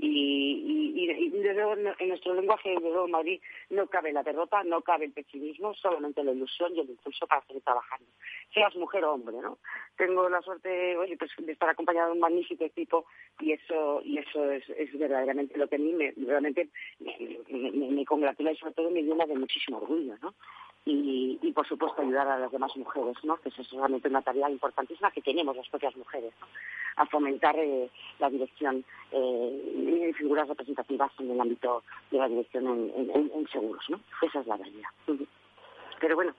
[0.03, 3.41] y, y, y en nuestro lenguaje de luego Madrid
[3.71, 7.45] no cabe la derrota, no cabe el pesimismo, solamente la ilusión y el impulso para
[7.47, 8.07] seguir trabajando.
[8.53, 9.59] Seas mujer o hombre, ¿no?
[9.97, 13.05] Tengo la suerte oye, pues, de estar acompañado de un magnífico equipo
[13.41, 18.05] y eso y eso es, es verdaderamente lo que a mí me, realmente me, me,
[18.05, 20.35] congratula y sobre todo me llena de muchísimo orgullo, ¿no?
[20.87, 23.37] Y, y, por supuesto ayudar a las demás mujeres, ¿no?
[23.37, 26.47] que es realmente una tarea importantísima que tenemos las propias mujeres, ¿no?
[26.97, 33.11] a fomentar eh, la dirección eh, figuras representativas en el ámbito de la dirección en,
[33.11, 33.85] en, seguros.
[33.91, 34.01] ¿no?
[34.23, 34.89] Esa es la realidad.
[36.01, 36.35] Pero bueno,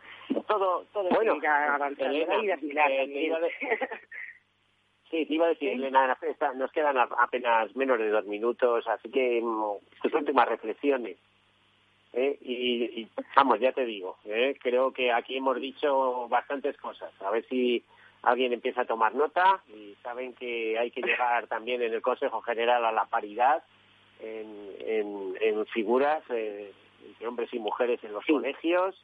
[0.48, 2.18] todo, todo bueno, avanzando.
[2.18, 2.28] Eh,
[5.12, 6.18] Sí, te iba a decir, Elena,
[6.56, 11.18] nos quedan apenas menos de dos minutos, así que mm, tus últimas reflexiones.
[12.14, 12.38] ¿Eh?
[12.42, 14.58] Y, y, vamos, ya te digo, ¿eh?
[14.62, 17.12] creo que aquí hemos dicho bastantes cosas.
[17.22, 17.84] A ver si
[18.22, 22.42] alguien empieza a tomar nota y saben que hay que llegar también en el Consejo
[22.42, 23.64] General a la paridad
[24.20, 26.72] en, en, figuras eh,
[27.08, 28.96] entre hombres y mujeres en los colegios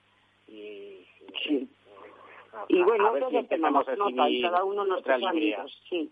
[0.47, 1.05] y,
[2.67, 6.11] y bueno, todos empezamos a nota y cada uno nuestros ámbitos, sí.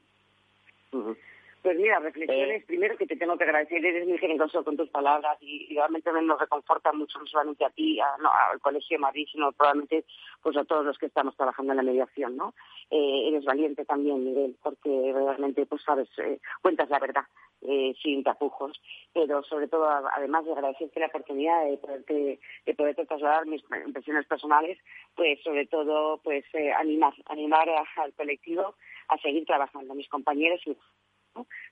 [1.66, 2.66] Pues mira, reflexiones, eh.
[2.68, 6.40] primero que te tengo que agradecer, eres muy generoso con tus palabras y, realmente nos
[6.40, 10.06] reconforta mucho no solamente a ti, al Colegio de Madrid, sino probablemente
[10.44, 12.54] pues a todos los que estamos trabajando en la mediación, ¿no?
[12.92, 17.24] Eh, eres valiente también, Miguel, porque realmente, pues sabes, eh, cuentas la verdad,
[17.64, 18.80] eh, sin tapujos,
[19.12, 24.28] pero sobre todo, además de agradecerte la oportunidad de poderte, de poderte trasladar mis impresiones
[24.28, 24.78] personales,
[25.16, 26.46] pues sobre todo, pues
[26.78, 28.76] animar, animar al colectivo
[29.08, 30.78] a seguir trabajando, mis compañeros y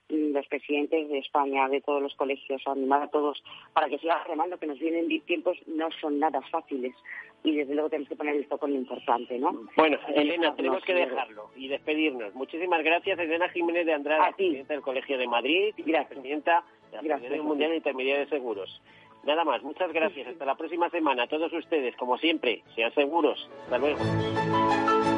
[0.08, 3.42] los presidentes de España, de todos los colegios, animar a todos
[3.72, 6.94] para que sigan remando, que nos vienen tiempos no son nada fáciles
[7.42, 9.66] y desde luego tenemos que poner esto con lo importante, ¿no?
[9.76, 12.34] Bueno, Elena, tenemos que dejarlo y despedirnos.
[12.34, 17.42] Muchísimas gracias, Elena Jiménez de Andrade, presidenta del Colegio de Madrid y presidenta de la
[17.42, 18.80] Mundial de Intermediarios de Seguros.
[19.24, 20.28] Nada más, muchas gracias.
[20.28, 21.24] Hasta la próxima semana.
[21.24, 23.48] A todos ustedes, como siempre, sean seguros.
[23.64, 25.13] Hasta luego.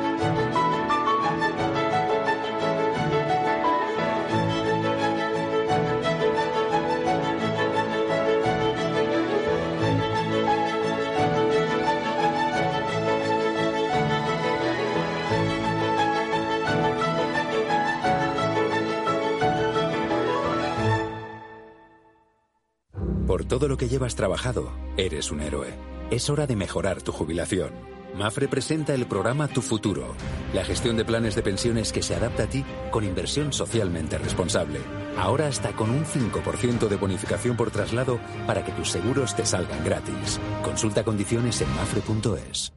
[23.37, 25.75] Por todo lo que llevas trabajado, eres un héroe.
[26.11, 27.71] Es hora de mejorar tu jubilación.
[28.15, 30.15] Mafre presenta el programa Tu Futuro,
[30.55, 34.81] la gestión de planes de pensiones que se adapta a ti con inversión socialmente responsable.
[35.19, 39.85] Ahora hasta con un 5% de bonificación por traslado para que tus seguros te salgan
[39.85, 40.41] gratis.
[40.65, 42.73] Consulta condiciones en mafre.es.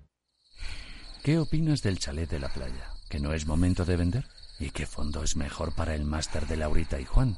[1.24, 2.92] ¿Qué opinas del chalet de la playa?
[3.10, 4.26] ¿Que no es momento de vender?
[4.60, 7.38] ¿Y qué fondo es mejor para el máster de Laurita y Juan?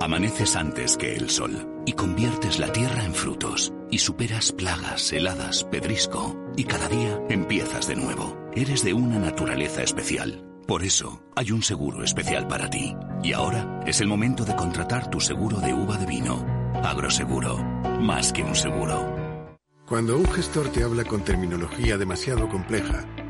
[0.00, 5.64] Amaneces antes que el sol y conviertes la tierra en frutos y superas plagas, heladas,
[5.64, 8.36] pedrisco y cada día empiezas de nuevo.
[8.54, 10.44] Eres de una naturaleza especial.
[10.66, 12.94] Por eso hay un seguro especial para ti.
[13.22, 16.44] Y ahora es el momento de contratar tu seguro de uva de vino.
[16.84, 17.56] Agroseguro,
[18.00, 19.14] más que un seguro.
[19.88, 23.06] Cuando un gestor te habla con terminología demasiado compleja,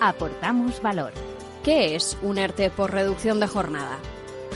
[0.00, 1.12] Aportamos valor.
[1.62, 3.98] ¿Qué es un ERTE por reducción de jornada?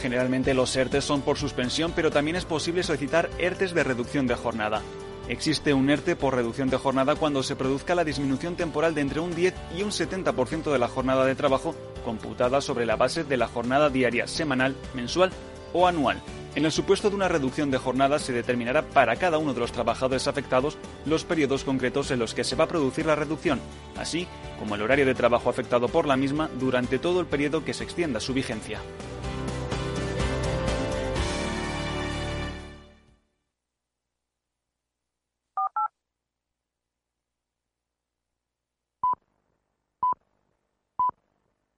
[0.00, 4.36] Generalmente los ERTES son por suspensión, pero también es posible solicitar ERTES de reducción de
[4.36, 4.80] jornada.
[5.28, 9.20] Existe un ERTE por reducción de jornada cuando se produzca la disminución temporal de entre
[9.20, 11.74] un 10 y un 70% de la jornada de trabajo
[12.06, 15.30] computada sobre la base de la jornada diaria, semanal, mensual
[15.74, 16.22] o anual.
[16.54, 19.72] En el supuesto de una reducción de jornada se determinará para cada uno de los
[19.72, 23.60] trabajadores afectados los periodos concretos en los que se va a producir la reducción,
[23.96, 24.28] así
[24.60, 27.82] como el horario de trabajo afectado por la misma durante todo el periodo que se
[27.82, 28.78] extienda su vigencia.